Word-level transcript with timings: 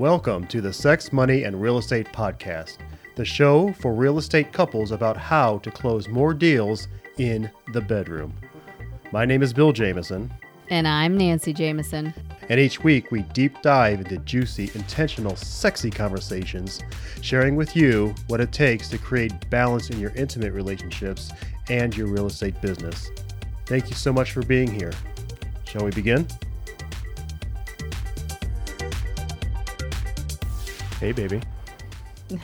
Welcome 0.00 0.46
to 0.46 0.62
the 0.62 0.72
Sex, 0.72 1.12
Money, 1.12 1.42
and 1.42 1.60
Real 1.60 1.76
Estate 1.76 2.06
Podcast, 2.10 2.78
the 3.16 3.24
show 3.26 3.74
for 3.74 3.92
real 3.92 4.16
estate 4.16 4.50
couples 4.50 4.92
about 4.92 5.18
how 5.18 5.58
to 5.58 5.70
close 5.70 6.08
more 6.08 6.32
deals 6.32 6.88
in 7.18 7.50
the 7.74 7.82
bedroom. 7.82 8.32
My 9.12 9.26
name 9.26 9.42
is 9.42 9.52
Bill 9.52 9.72
Jameson, 9.74 10.32
And 10.70 10.88
I'm 10.88 11.18
Nancy 11.18 11.52
Jameson. 11.52 12.14
and 12.48 12.58
each 12.58 12.82
week 12.82 13.10
we 13.10 13.24
deep 13.34 13.60
dive 13.60 14.00
into 14.00 14.16
juicy, 14.16 14.70
intentional, 14.74 15.36
sexy 15.36 15.90
conversations, 15.90 16.80
sharing 17.20 17.54
with 17.54 17.76
you 17.76 18.14
what 18.28 18.40
it 18.40 18.52
takes 18.52 18.88
to 18.88 18.96
create 18.96 19.50
balance 19.50 19.90
in 19.90 20.00
your 20.00 20.14
intimate 20.16 20.54
relationships 20.54 21.30
and 21.68 21.94
your 21.94 22.06
real 22.06 22.28
estate 22.28 22.58
business. 22.62 23.10
Thank 23.66 23.90
you 23.90 23.96
so 23.96 24.14
much 24.14 24.32
for 24.32 24.40
being 24.44 24.72
here. 24.72 24.92
Shall 25.66 25.84
we 25.84 25.90
begin? 25.90 26.26
Hey, 31.00 31.12
baby. 31.12 31.40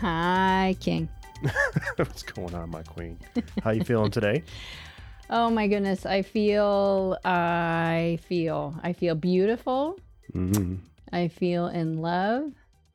Hi, 0.01 0.75
King. 0.81 1.11
What's 1.97 2.23
going 2.23 2.55
on, 2.55 2.71
my 2.71 2.83
queen? 2.85 3.19
How 3.63 3.73
you 3.73 3.85
feeling 3.85 4.11
today? 4.11 4.43
Oh 5.29 5.51
my 5.51 5.67
goodness, 5.67 6.07
I 6.07 6.23
feel, 6.23 7.19
I 7.25 8.21
feel, 8.29 8.79
I 8.85 8.93
feel 8.93 9.17
beautiful. 9.17 9.99
Mm-hmm. 10.33 10.77
I 11.13 11.27
feel 11.27 11.67
in 11.67 12.01
love. 12.01 12.53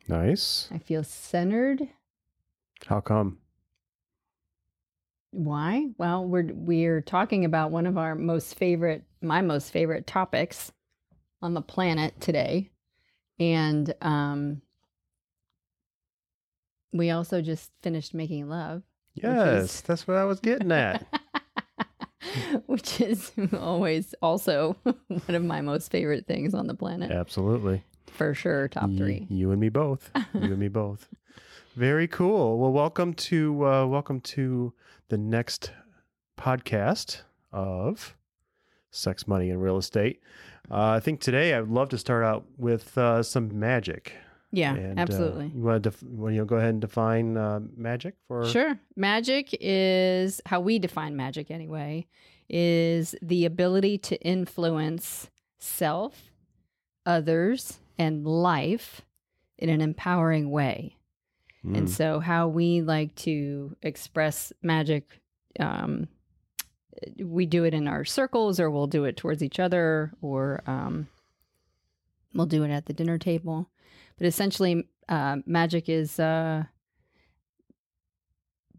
Nice. 0.08 0.70
I 0.74 0.78
feel 0.78 1.04
centered. 1.04 1.90
How 2.88 3.02
come? 3.02 3.40
Why? 5.32 5.88
Well, 5.98 6.24
we're 6.24 6.52
we're 6.54 7.02
talking 7.02 7.44
about 7.44 7.72
one 7.72 7.86
of 7.86 7.98
our 7.98 8.16
most 8.16 8.56
favorite, 8.58 9.04
my 9.22 9.42
most 9.42 9.72
favorite 9.72 10.08
topics 10.08 10.72
on 11.42 11.54
the 11.54 11.62
planet 11.62 12.14
today, 12.22 12.70
and 13.40 13.94
um, 14.02 14.62
we 16.92 17.10
also 17.10 17.42
just 17.42 17.72
finished 17.82 18.14
making 18.14 18.50
love. 18.50 18.84
Yes, 19.14 19.82
that's 19.82 20.08
what 20.08 20.18
I 20.18 20.26
was 20.26 20.40
getting 20.40 20.72
at. 20.72 21.06
which 22.66 23.02
is 23.02 23.32
always 23.60 24.16
also 24.22 24.76
one 24.84 25.36
of 25.36 25.44
my 25.44 25.62
most 25.62 25.92
favorite 25.92 26.28
things 26.28 26.54
on 26.54 26.68
the 26.68 26.74
planet. 26.74 27.12
Absolutely. 27.12 27.84
For 28.08 28.34
sure, 28.34 28.68
top 28.68 28.90
three. 28.96 29.26
You 29.30 29.52
and 29.52 29.60
me 29.60 29.70
both. 29.70 30.12
You 30.34 30.52
and 30.52 30.60
me 30.60 30.68
both. 30.70 31.08
Very 31.76 32.08
cool. 32.08 32.58
Well, 32.58 32.72
welcome 32.72 33.14
to 33.14 33.66
uh, 33.66 33.86
welcome 33.86 34.20
to 34.22 34.74
the 35.10 35.18
next 35.18 35.72
podcast 36.38 37.22
of 37.54 38.16
Sex, 38.92 39.28
Money, 39.28 39.50
and 39.50 39.62
Real 39.62 39.78
Estate. 39.78 40.22
Uh, 40.70 40.90
I 40.90 41.00
think 41.00 41.22
today 41.22 41.54
I'd 41.54 41.68
love 41.68 41.90
to 41.90 41.98
start 41.98 42.24
out 42.24 42.46
with 42.58 42.98
uh, 42.98 43.24
some 43.24 43.58
magic. 43.58 44.14
Yeah, 44.52 44.74
And, 44.76 45.00
uh, 45.00 45.02
absolutely. 45.02 45.52
you 45.56 45.62
want 45.62 45.84
to 45.84 45.90
def- 45.90 46.04
want 46.04 46.36
to 46.36 46.46
go 46.46 46.58
ahead 46.58 46.72
and 46.72 46.82
define 46.82 47.38
uh, 47.38 47.62
magic 47.76 48.16
for? 48.28 48.46
Sure. 48.46 48.78
Magic 48.96 49.56
is 49.62 50.42
how 50.46 50.60
we 50.60 50.78
define 50.78 51.16
magic 51.16 51.50
anyway, 51.50 52.06
is 52.50 53.16
the 53.22 53.46
ability 53.46 53.98
to 54.00 54.22
influence 54.22 55.30
self, 55.60 56.32
others, 57.06 57.80
and 57.98 58.26
life 58.26 59.02
in 59.58 59.70
an 59.70 59.80
empowering 59.80 60.52
way. 60.52 60.98
Mm. 61.66 61.78
And 61.78 61.90
so, 61.90 62.20
how 62.20 62.48
we 62.48 62.82
like 62.82 63.16
to 63.16 63.76
express 63.82 64.52
magic, 64.62 65.22
um, 65.60 66.10
we 67.24 67.46
do 67.46 67.64
it 67.64 67.74
in 67.74 67.88
our 67.88 68.04
circles, 68.04 68.60
or 68.60 68.70
we'll 68.70 68.88
do 68.88 69.06
it 69.06 69.16
towards 69.16 69.42
each 69.42 69.60
other, 69.60 70.12
or 70.22 70.62
um, 70.68 71.08
we'll 72.34 72.48
do 72.48 72.64
it 72.64 72.72
at 72.72 72.88
the 72.88 72.94
dinner 72.94 73.18
table. 73.18 73.70
But 74.22 74.28
essentially, 74.28 74.88
uh, 75.10 75.38
magic 75.48 75.90
is 75.90 76.20
uh, 76.20 76.66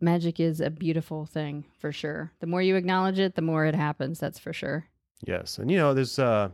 magic 0.00 0.38
is 0.38 0.60
a 0.60 0.70
beautiful 0.70 1.26
thing 1.26 1.64
for 1.80 1.90
sure. 1.90 2.30
The 2.38 2.46
more 2.46 2.62
you 2.62 2.76
acknowledge 2.76 3.18
it, 3.18 3.34
the 3.34 3.42
more 3.42 3.66
it 3.66 3.74
happens. 3.74 4.20
That's 4.20 4.38
for 4.38 4.52
sure. 4.52 4.84
Yes, 5.26 5.58
and 5.58 5.68
you 5.68 5.78
know, 5.78 5.94
there's 5.94 6.20
uh, 6.20 6.50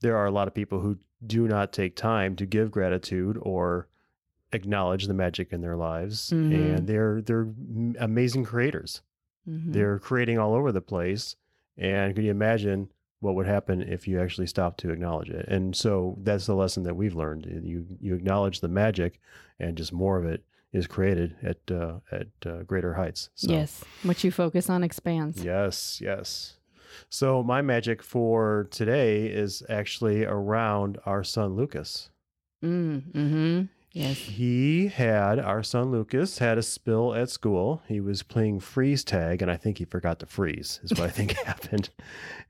there 0.00 0.16
are 0.16 0.26
a 0.26 0.30
lot 0.30 0.46
of 0.46 0.54
people 0.54 0.78
who 0.78 0.96
do 1.26 1.48
not 1.48 1.72
take 1.72 1.96
time 1.96 2.36
to 2.36 2.46
give 2.46 2.70
gratitude 2.70 3.36
or 3.42 3.88
acknowledge 4.52 5.08
the 5.08 5.14
magic 5.14 5.52
in 5.52 5.60
their 5.60 5.76
lives, 5.76 6.30
Mhm. 6.30 6.76
and 6.76 6.86
they're 6.86 7.20
they're 7.22 7.48
amazing 7.98 8.44
creators. 8.44 9.02
Mhm. 9.48 9.72
They're 9.72 9.98
creating 9.98 10.38
all 10.38 10.54
over 10.54 10.70
the 10.70 10.80
place, 10.80 11.34
and 11.76 12.14
can 12.14 12.22
you 12.24 12.30
imagine 12.30 12.92
what 13.20 13.34
would 13.34 13.46
happen 13.46 13.82
if 13.82 14.08
you 14.08 14.20
actually 14.20 14.46
stopped 14.46 14.80
to 14.80 14.90
acknowledge 14.90 15.30
it? 15.30 15.46
And 15.48 15.76
so 15.76 16.16
that's 16.22 16.46
the 16.46 16.54
lesson 16.54 16.82
that 16.84 16.96
we've 16.96 17.14
learned. 17.14 17.46
You 17.62 17.86
you 18.00 18.14
acknowledge 18.14 18.60
the 18.60 18.68
magic, 18.68 19.20
and 19.58 19.76
just 19.76 19.92
more 19.92 20.18
of 20.18 20.24
it 20.24 20.44
is 20.72 20.86
created 20.86 21.36
at 21.42 21.58
uh, 21.70 22.00
at 22.10 22.28
uh, 22.46 22.62
greater 22.62 22.94
heights. 22.94 23.30
So. 23.34 23.50
Yes. 23.50 23.84
What 24.02 24.24
you 24.24 24.30
focus 24.30 24.70
on 24.70 24.82
expands. 24.82 25.42
Yes, 25.42 26.00
yes. 26.00 26.56
So 27.08 27.42
my 27.42 27.62
magic 27.62 28.02
for 28.02 28.66
today 28.70 29.26
is 29.26 29.62
actually 29.68 30.24
around 30.24 30.98
our 31.06 31.22
son 31.22 31.54
Lucas. 31.54 32.10
Mm, 32.64 33.02
mm-hmm. 33.12 33.62
Yes. 33.92 34.18
He 34.18 34.86
had 34.86 35.40
our 35.40 35.64
son 35.64 35.90
Lucas 35.90 36.38
had 36.38 36.58
a 36.58 36.62
spill 36.62 37.12
at 37.12 37.28
school. 37.28 37.82
He 37.88 38.00
was 38.00 38.22
playing 38.22 38.60
freeze 38.60 39.02
tag, 39.02 39.42
and 39.42 39.50
I 39.50 39.56
think 39.56 39.78
he 39.78 39.84
forgot 39.84 40.20
to 40.20 40.26
freeze. 40.26 40.78
Is 40.84 40.92
what 40.92 41.08
I 41.08 41.10
think 41.10 41.32
happened, 41.44 41.90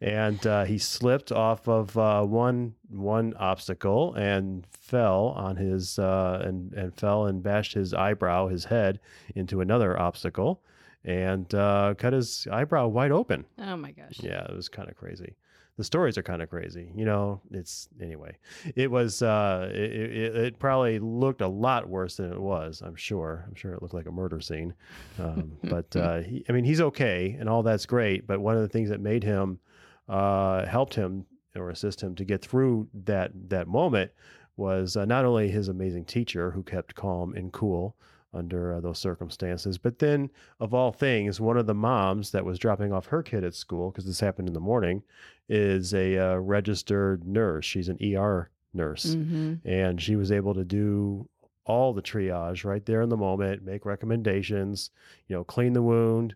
and 0.02 0.46
uh, 0.46 0.64
he 0.64 0.76
slipped 0.76 1.32
off 1.32 1.66
of 1.66 1.96
uh, 1.96 2.24
one 2.24 2.74
one 2.90 3.32
obstacle 3.38 4.14
and 4.14 4.66
fell 4.70 5.28
on 5.28 5.56
his 5.56 5.98
uh, 5.98 6.42
and 6.44 6.74
and 6.74 6.94
fell 6.94 7.26
and 7.26 7.42
bashed 7.42 7.72
his 7.72 7.94
eyebrow, 7.94 8.48
his 8.48 8.66
head, 8.66 9.00
into 9.34 9.62
another 9.62 9.98
obstacle, 9.98 10.62
and 11.04 11.54
uh, 11.54 11.94
cut 11.96 12.12
his 12.12 12.46
eyebrow 12.52 12.86
wide 12.86 13.12
open. 13.12 13.46
Oh 13.58 13.76
my 13.76 13.92
gosh. 13.92 14.20
Yeah, 14.20 14.44
it 14.44 14.54
was 14.54 14.68
kind 14.68 14.90
of 14.90 14.96
crazy. 14.96 15.36
The 15.80 15.84
stories 15.84 16.18
are 16.18 16.22
kind 16.22 16.42
of 16.42 16.50
crazy. 16.50 16.92
You 16.94 17.06
know, 17.06 17.40
it's 17.50 17.88
anyway. 18.02 18.36
It 18.76 18.90
was. 18.90 19.22
Uh, 19.22 19.70
it, 19.72 19.90
it, 19.90 20.36
it 20.36 20.58
probably 20.58 20.98
looked 20.98 21.40
a 21.40 21.48
lot 21.48 21.88
worse 21.88 22.16
than 22.18 22.30
it 22.30 22.38
was. 22.38 22.82
I'm 22.84 22.96
sure. 22.96 23.46
I'm 23.48 23.54
sure 23.54 23.72
it 23.72 23.80
looked 23.80 23.94
like 23.94 24.04
a 24.04 24.10
murder 24.10 24.42
scene. 24.42 24.74
Um, 25.18 25.52
but 25.64 25.96
uh, 25.96 26.20
he, 26.20 26.44
I 26.50 26.52
mean, 26.52 26.64
he's 26.64 26.82
okay, 26.82 27.34
and 27.40 27.48
all 27.48 27.62
that's 27.62 27.86
great. 27.86 28.26
But 28.26 28.40
one 28.40 28.56
of 28.56 28.60
the 28.60 28.68
things 28.68 28.90
that 28.90 29.00
made 29.00 29.24
him, 29.24 29.58
uh, 30.06 30.66
helped 30.66 30.92
him 30.92 31.24
or 31.56 31.70
assist 31.70 32.02
him 32.02 32.14
to 32.16 32.26
get 32.26 32.42
through 32.42 32.86
that 32.92 33.30
that 33.48 33.66
moment 33.66 34.10
was 34.58 34.98
uh, 34.98 35.06
not 35.06 35.24
only 35.24 35.48
his 35.48 35.68
amazing 35.68 36.04
teacher 36.04 36.50
who 36.50 36.62
kept 36.62 36.94
calm 36.94 37.32
and 37.34 37.54
cool 37.54 37.96
under 38.32 38.74
uh, 38.74 38.80
those 38.80 38.98
circumstances, 38.98 39.78
but 39.78 39.98
then 39.98 40.30
of 40.60 40.72
all 40.72 40.92
things, 40.92 41.40
one 41.40 41.56
of 41.56 41.66
the 41.66 41.74
moms 41.74 42.30
that 42.30 42.44
was 42.44 42.58
dropping 42.58 42.92
off 42.92 43.06
her 43.06 43.22
kid 43.22 43.44
at 43.44 43.54
school, 43.54 43.90
because 43.90 44.04
this 44.06 44.20
happened 44.20 44.48
in 44.48 44.54
the 44.54 44.60
morning, 44.60 45.02
is 45.48 45.94
a 45.94 46.16
uh, 46.16 46.36
registered 46.36 47.26
nurse. 47.26 47.64
She's 47.64 47.88
an 47.88 47.98
ER 48.02 48.50
nurse. 48.72 49.14
Mm-hmm. 49.14 49.68
And 49.68 50.00
she 50.00 50.16
was 50.16 50.30
able 50.30 50.54
to 50.54 50.64
do 50.64 51.28
all 51.64 51.92
the 51.92 52.02
triage 52.02 52.64
right 52.64 52.84
there 52.86 53.02
in 53.02 53.08
the 53.08 53.16
moment, 53.16 53.64
make 53.64 53.84
recommendations, 53.84 54.90
you 55.28 55.36
know, 55.36 55.44
clean 55.44 55.72
the 55.72 55.82
wound, 55.82 56.34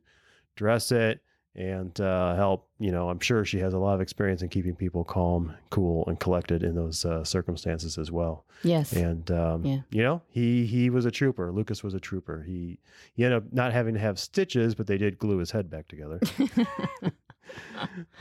dress 0.56 0.92
it, 0.92 1.20
and 1.56 1.98
uh, 2.00 2.34
help. 2.34 2.68
You 2.78 2.90
know, 2.92 3.08
I'm 3.08 3.20
sure 3.20 3.44
she 3.44 3.58
has 3.60 3.72
a 3.74 3.78
lot 3.78 3.94
of 3.94 4.00
experience 4.00 4.42
in 4.42 4.48
keeping 4.48 4.74
people 4.74 5.04
calm, 5.04 5.54
cool, 5.70 6.04
and 6.06 6.18
collected 6.18 6.62
in 6.62 6.74
those 6.74 7.04
uh, 7.04 7.24
circumstances 7.24 7.96
as 7.98 8.10
well. 8.10 8.44
Yes. 8.62 8.92
And 8.92 9.30
um, 9.30 9.64
Yeah. 9.64 9.78
you 9.90 10.02
know, 10.02 10.22
he 10.28 10.66
he 10.66 10.90
was 10.90 11.04
a 11.06 11.10
trooper. 11.10 11.52
Lucas 11.52 11.82
was 11.84 11.94
a 11.94 12.00
trooper. 12.00 12.42
He 12.46 12.78
he 13.14 13.24
ended 13.24 13.38
up 13.44 13.52
not 13.52 13.72
having 13.72 13.94
to 13.94 14.00
have 14.00 14.18
stitches, 14.18 14.74
but 14.74 14.86
they 14.86 14.98
did 14.98 15.18
glue 15.18 15.38
his 15.38 15.50
head 15.52 15.70
back 15.70 15.86
together. 15.88 16.20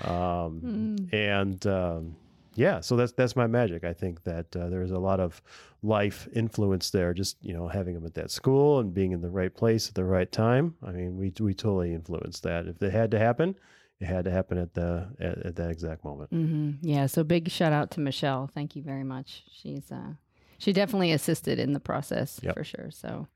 um, 0.04 0.62
Mm. 0.62 1.14
and 1.14 1.66
um, 1.68 2.16
yeah, 2.56 2.80
so 2.82 2.96
that's 2.96 3.12
that's 3.14 3.36
my 3.36 3.48
magic. 3.48 3.84
I 3.84 3.94
think 3.94 4.24
that 4.24 4.56
uh, 4.56 4.70
there's 4.70 4.92
a 4.92 5.00
lot 5.00 5.20
of 5.20 5.42
life 5.82 6.28
influence 6.34 6.90
there. 6.92 7.14
Just 7.14 7.38
you 7.44 7.54
know, 7.54 7.68
having 7.68 7.96
him 7.96 8.06
at 8.06 8.14
that 8.16 8.32
school 8.32 8.80
and 8.80 8.94
being 8.94 9.12
in 9.12 9.22
the 9.22 9.30
right 9.30 9.54
place 9.54 9.88
at 9.90 9.96
the 9.96 10.04
right 10.06 10.32
time. 10.32 10.76
I 10.86 10.92
mean, 10.92 11.18
we 11.18 11.32
we 11.40 11.54
totally 11.54 11.94
influenced 11.94 12.44
that. 12.44 12.68
If 12.68 12.82
it 12.82 12.92
had 12.92 13.12
to 13.12 13.20
happen, 13.20 13.56
it 14.00 14.06
had 14.06 14.26
to 14.26 14.32
happen 14.32 14.58
at 14.58 14.74
the 14.74 15.10
at, 15.20 15.38
at 15.46 15.56
that 15.56 15.70
exact 15.72 16.04
moment. 16.06 16.30
hmm 16.32 16.72
Yeah. 16.82 17.06
So 17.08 17.24
big 17.24 17.50
shout 17.50 17.74
out 17.74 17.92
to 17.92 18.00
Michelle. 18.00 18.50
Thank 18.54 18.76
you 18.76 18.84
very 18.84 19.04
much. 19.04 19.44
She's 19.52 19.92
uh, 19.92 20.14
she 20.58 20.74
definitely 20.74 21.12
assisted 21.12 21.60
in 21.60 21.74
the 21.74 21.80
process 21.80 22.40
Yep. 22.44 22.56
for 22.56 22.64
sure. 22.64 22.92
So 22.92 23.28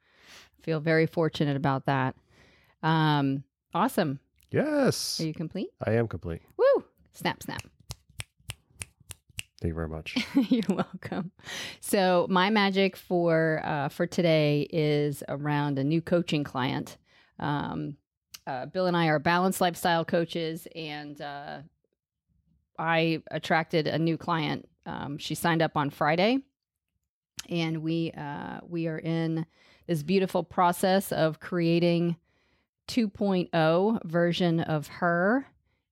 feel 0.63 0.79
very 0.79 1.05
fortunate 1.07 1.55
about 1.55 1.85
that. 1.85 2.15
Um, 2.83 3.43
awesome. 3.73 4.19
Yes, 4.51 5.19
Are 5.19 5.25
you 5.25 5.33
complete? 5.33 5.69
I 5.85 5.93
am 5.93 6.07
complete. 6.07 6.41
Woo! 6.57 6.83
Snap, 7.13 7.43
snap. 7.43 7.61
Thank 9.59 9.71
you 9.71 9.75
very 9.75 9.89
much. 9.89 10.15
You're 10.49 10.61
welcome. 10.69 11.31
So 11.81 12.27
my 12.29 12.51
magic 12.51 12.95
for 12.95 13.61
uh, 13.63 13.89
for 13.89 14.05
today 14.05 14.67
is 14.71 15.23
around 15.27 15.79
a 15.79 15.83
new 15.83 16.01
coaching 16.01 16.43
client. 16.43 16.97
Um, 17.39 17.97
uh, 18.45 18.67
Bill 18.67 18.85
and 18.85 18.95
I 18.95 19.07
are 19.07 19.19
balanced 19.19 19.59
lifestyle 19.59 20.05
coaches, 20.05 20.67
and 20.75 21.19
uh, 21.19 21.59
I 22.77 23.23
attracted 23.31 23.87
a 23.87 23.97
new 23.97 24.15
client. 24.17 24.69
Um, 24.85 25.17
she 25.17 25.33
signed 25.33 25.63
up 25.63 25.75
on 25.75 25.89
Friday, 25.89 26.37
and 27.49 27.81
we 27.81 28.11
uh, 28.11 28.59
we 28.63 28.87
are 28.87 28.99
in 28.99 29.45
this 29.87 30.03
beautiful 30.03 30.43
process 30.43 31.11
of 31.11 31.39
creating 31.39 32.15
2.0 32.89 34.05
version 34.05 34.59
of 34.59 34.87
her, 34.87 35.47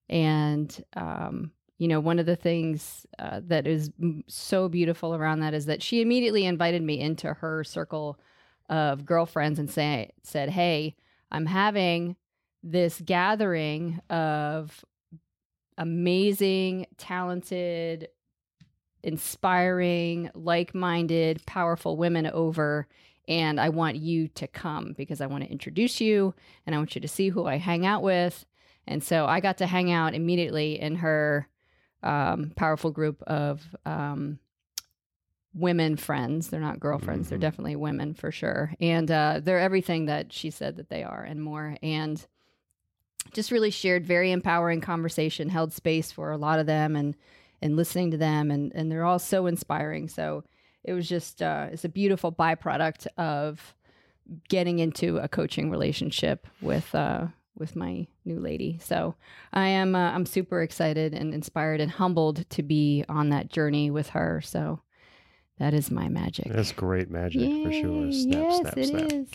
and 0.07 0.83
um, 0.95 1.51
you 1.77 1.87
know 1.87 1.99
one 1.99 2.19
of 2.19 2.25
the 2.25 2.35
things 2.35 3.05
uh, 3.19 3.41
that 3.47 3.67
is 3.67 3.91
so 4.27 4.69
beautiful 4.69 5.13
around 5.13 5.41
that 5.41 5.53
is 5.53 5.65
that 5.65 5.83
she 5.83 6.01
immediately 6.01 6.45
invited 6.45 6.81
me 6.81 6.99
into 6.99 7.33
her 7.33 7.63
circle 7.63 8.19
of 8.69 9.05
girlfriends 9.05 9.59
and 9.59 9.69
say 9.69 10.11
said, 10.23 10.49
"Hey, 10.49 10.95
I'm 11.31 11.45
having 11.45 12.15
this 12.63 13.01
gathering 13.03 13.99
of 14.09 14.83
amazing, 15.77 16.87
talented, 16.97 18.07
inspiring, 19.03 20.31
like-minded, 20.33 21.45
powerful 21.45 21.97
women 21.97 22.25
over." 22.27 22.87
And 23.27 23.59
I 23.59 23.69
want 23.69 23.97
you 23.97 24.27
to 24.29 24.47
come 24.47 24.93
because 24.95 25.19
I 25.19 25.25
want 25.25 25.43
to 25.43 25.51
introduce 25.51 25.99
you 25.99 26.35
and 26.65 26.75
I 26.75 26.77
want 26.77 26.93
you 26.93 27.01
to 27.01 27.07
see 27.07 27.29
who 27.29 27.47
I 27.47 27.57
hang 27.57 27.85
out 27.85 28.03
with. 28.03 28.45
And 28.87 29.03
so 29.03 29.25
I 29.25 29.39
got 29.39 29.57
to 29.57 29.65
hang 29.65 29.91
out 29.91 30.13
immediately 30.13 30.79
in 30.79 30.97
her 30.97 31.47
um, 32.03 32.51
powerful 32.55 32.91
group 32.91 33.21
of 33.23 33.63
um, 33.85 34.39
women 35.53 35.95
friends. 35.95 36.49
They're 36.49 36.59
not 36.59 36.79
girlfriends. 36.79 37.29
They're 37.29 37.37
Mhm. 37.37 37.41
definitely 37.41 37.75
women 37.77 38.13
for 38.13 38.31
sure. 38.31 38.73
And 38.81 39.09
uh, 39.09 39.39
they're 39.41 39.59
everything 39.59 40.05
that 40.07 40.33
she 40.33 40.49
said 40.49 40.75
that 40.77 40.89
they 40.89 41.03
are 41.03 41.23
and 41.23 41.41
more. 41.41 41.77
And 41.81 42.25
just 43.33 43.51
really 43.51 43.71
shared 43.71 44.05
very 44.05 44.31
empowering 44.31 44.81
conversation, 44.81 45.49
held 45.49 45.73
space 45.73 46.11
for 46.11 46.31
a 46.31 46.37
lot 46.37 46.59
of 46.59 46.65
them 46.65 46.95
and 46.95 47.15
and 47.61 47.75
listening 47.77 48.11
to 48.11 48.17
them 48.17 48.51
and 48.51 48.71
and 48.75 48.91
they're 48.91 49.05
all 49.05 49.17
so 49.17 49.45
inspiring. 49.47 50.07
So 50.09 50.43
it 50.83 50.93
was 50.93 51.07
just 51.09 51.41
uh, 51.41 51.69
it's 51.71 51.85
a 51.85 51.89
beautiful 51.89 52.31
byproduct 52.31 53.07
of 53.17 53.73
getting 54.49 54.79
into 54.79 55.17
a 55.17 55.27
coaching 55.27 55.69
relationship 55.71 56.47
with 56.61 56.93
uh, 56.93 57.27
with 57.57 57.75
my 57.75 58.07
new 58.25 58.39
lady. 58.39 58.79
So 58.81 59.15
I 59.53 59.67
am 59.67 59.95
uh, 59.95 60.11
I'm 60.11 60.25
super 60.25 60.61
excited 60.61 61.13
and 61.13 61.33
inspired 61.33 61.81
and 61.81 61.91
humbled 61.91 62.49
to 62.49 62.63
be 62.63 63.05
on 63.09 63.29
that 63.29 63.49
journey 63.49 63.91
with 63.91 64.09
her. 64.09 64.41
So 64.43 64.81
that 65.59 65.73
is 65.73 65.89
my 65.89 66.09
magic. 66.09 66.51
That's 66.51 66.71
great 66.71 67.09
magic 67.09 67.63
for 67.63 67.71
sure. 67.71 68.11
Snap, 68.11 68.43
yes, 68.43 68.59
snap, 68.59 68.77
it 68.77 68.87
snap. 68.87 69.11
is. 69.11 69.29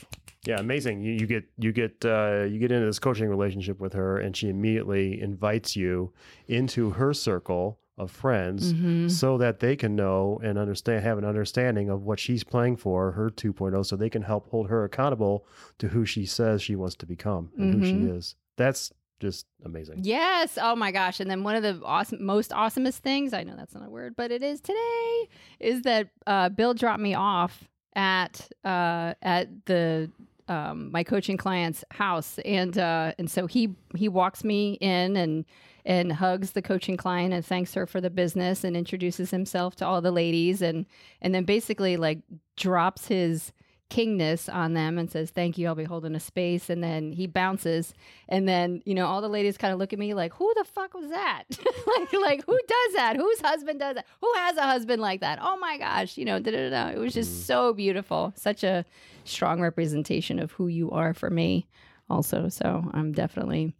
Yeah, 0.47 0.59
amazing. 0.59 1.03
You, 1.03 1.13
you 1.13 1.27
get 1.27 1.45
you 1.59 1.73
get 1.73 2.05
uh, 2.05 2.45
you 2.45 2.59
get 2.59 2.73
into 2.73 2.87
this 2.87 2.99
coaching 2.99 3.29
relationship 3.29 3.79
with 3.79 3.93
her, 3.93 4.19
and 4.19 4.37
she 4.37 4.49
immediately 4.49 5.21
invites 5.21 5.77
you 5.77 6.13
into 6.49 6.91
her 6.91 7.13
circle 7.13 7.79
of 8.01 8.11
friends, 8.11 8.73
Mhm. 8.75 9.11
so 9.11 9.39
that 9.39 9.61
they 9.61 9.77
can 9.77 9.95
know 9.95 10.41
and 10.43 10.59
understand, 10.59 11.03
have 11.05 11.19
an 11.19 11.25
understanding 11.25 11.89
of 11.91 12.03
what 12.03 12.19
she's 12.19 12.43
playing 12.45 12.77
for, 12.77 13.13
her 13.13 13.31
2.0, 13.31 13.83
so 13.85 13.97
they 13.97 14.11
can 14.11 14.23
help 14.23 14.49
hold 14.51 14.69
her 14.69 14.85
accountable 14.85 15.45
to 15.79 15.89
who 15.89 16.05
she 16.05 16.25
says 16.27 16.63
she 16.63 16.75
wants 16.77 16.95
to 16.97 17.07
become 17.07 17.51
and 17.59 17.73
who 17.75 17.83
she 17.83 17.99
Mhm. 17.99 18.17
is. 18.19 18.35
That's 18.57 18.93
just 19.21 19.47
amazing. 19.65 20.01
Yes. 20.03 20.59
Oh 20.61 20.75
my 20.75 20.91
gosh. 20.93 21.21
And 21.21 21.31
then 21.31 21.43
one 21.45 21.55
of 21.55 21.63
the 21.63 21.79
awesome, 21.85 22.25
most 22.25 22.53
awesomest 22.53 22.99
things, 23.01 23.35
I 23.35 23.43
know 23.43 23.55
that's 23.55 23.75
not 23.75 23.85
a 23.87 23.91
word, 23.91 24.15
but 24.17 24.31
it 24.31 24.43
is 24.43 24.61
today, 24.63 25.29
is 25.59 25.83
that 25.83 26.09
uh, 26.27 26.49
Bill 26.49 26.73
dropped 26.73 27.03
me 27.03 27.13
off 27.15 27.69
at 27.95 28.49
uh, 28.65 29.13
at 29.21 29.49
the 29.67 30.11
um, 30.49 30.91
my 30.91 31.05
coaching 31.05 31.37
client's 31.37 31.85
house, 31.93 32.39
and 32.45 32.77
uh, 32.79 33.13
and 33.19 33.31
so 33.31 33.47
he 33.47 33.75
he 33.95 34.09
walks 34.09 34.43
me 34.43 34.79
in 34.81 35.17
and 35.17 35.45
and 35.85 36.13
hugs 36.13 36.53
the 36.53 36.63
coaching 36.63 36.97
client 36.97 37.33
and 37.35 37.45
thanks 37.45 37.75
her 37.75 37.87
for 37.87 38.01
the 38.01 38.11
business 38.11 38.65
and 38.65 38.77
introduces 38.77 39.31
himself 39.31 39.75
to 39.77 39.87
all 39.87 40.01
the 40.01 40.11
ladies 40.13 40.61
and 40.63 40.87
and 41.23 41.35
then 41.35 41.45
basically 41.45 41.97
like 41.97 42.19
drops 42.57 43.07
his 43.09 43.53
kingness 43.91 44.53
on 44.55 44.73
them 44.75 44.99
and 44.99 45.11
says 45.11 45.31
thank 45.31 45.59
you 45.59 45.67
i'll 45.67 45.75
be 45.75 45.83
holding 45.83 46.15
a 46.15 46.21
space 46.21 46.71
and 46.71 46.81
then 46.85 47.11
he 47.11 47.27
bounces. 47.27 47.93
And 48.29 48.49
then 48.49 48.83
you 48.85 48.95
know 48.95 49.07
all 49.07 49.21
the 49.21 49.29
ladies 49.29 49.59
kind 49.59 49.73
of 49.73 49.81
look 49.81 49.93
at 49.93 49.99
me 49.99 50.15
like 50.15 50.33
who 50.35 50.53
the 50.57 50.63
fuck 50.65 50.95
was 50.95 51.11
that? 51.11 51.43
Like 51.99 52.13
like 52.13 52.45
who 52.47 52.57
does 52.69 52.93
that? 52.95 53.17
Whose 53.17 53.41
husband 53.41 53.81
does 53.81 53.97
that? 53.97 54.07
Who 54.21 54.33
has 54.37 54.57
a 54.57 54.63
husband 54.63 55.03
like 55.03 55.21
that? 55.23 55.41
Oh 55.43 55.57
my 55.59 55.77
gosh 55.79 56.17
you 56.17 56.25
know 56.25 56.39
da, 56.39 56.53
da, 56.53 56.71
da, 56.71 56.71
da. 56.71 56.89
it 56.91 56.99
was 56.99 57.15
just 57.15 57.33
Mm. 57.33 57.47
so 57.47 57.73
beautiful. 57.73 58.33
Such 58.37 58.63
a 58.63 58.85
strong 59.25 59.61
representation 59.61 60.39
of 60.39 60.53
who 60.53 60.69
you 60.69 60.91
are 60.93 61.13
for 61.13 61.29
me 61.31 61.67
also. 62.09 62.49
So 62.49 62.85
i'm 62.95 63.11
definitely 63.11 63.75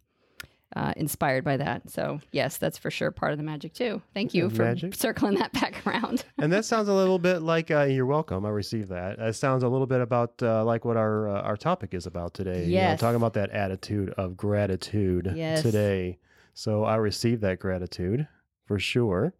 uh, 0.75 0.93
inspired 0.95 1.43
by 1.43 1.57
that 1.57 1.89
so 1.89 2.19
yes 2.31 2.57
that's 2.57 2.77
for 2.77 2.89
sure 2.89 3.11
part 3.11 3.31
of 3.31 3.37
the 3.37 3.43
magic 3.43 3.73
too 3.73 4.01
thank 4.13 4.33
you 4.33 4.49
for 4.49 4.63
magic. 4.63 4.95
circling 4.95 5.35
that 5.35 5.51
back 5.61 5.85
around 5.85 6.23
and 6.37 6.51
that 6.53 6.65
sounds 6.65 6.87
a 6.87 6.93
little 6.93 7.19
bit 7.19 7.41
like 7.41 7.69
uh, 7.69 7.83
you're 7.83 8.05
welcome. 8.05 8.45
I 8.45 8.49
received 8.49 8.89
that. 8.89 9.19
It 9.19 9.33
sounds 9.35 9.63
a 9.63 9.67
little 9.67 9.85
bit 9.85 10.01
about 10.01 10.41
uh, 10.41 10.63
like 10.65 10.85
what 10.85 10.97
our 10.97 11.27
uh, 11.27 11.41
our 11.41 11.55
topic 11.57 11.93
is 11.93 12.07
about 12.07 12.33
today. 12.33 12.65
you 12.65 12.77
know, 12.77 12.81
Yes. 12.91 12.99
talking 12.99 13.17
about 13.17 13.33
that 13.33 13.51
attitude 13.51 14.09
of 14.17 14.35
gratitude 14.37 15.31
Yes. 15.35 15.61
today. 15.61 16.17
So 16.53 16.83
I 16.83 16.95
received 16.95 17.41
that 17.41 17.59
gratitude 17.59 18.27
for 18.65 18.79
sure, 18.79 19.33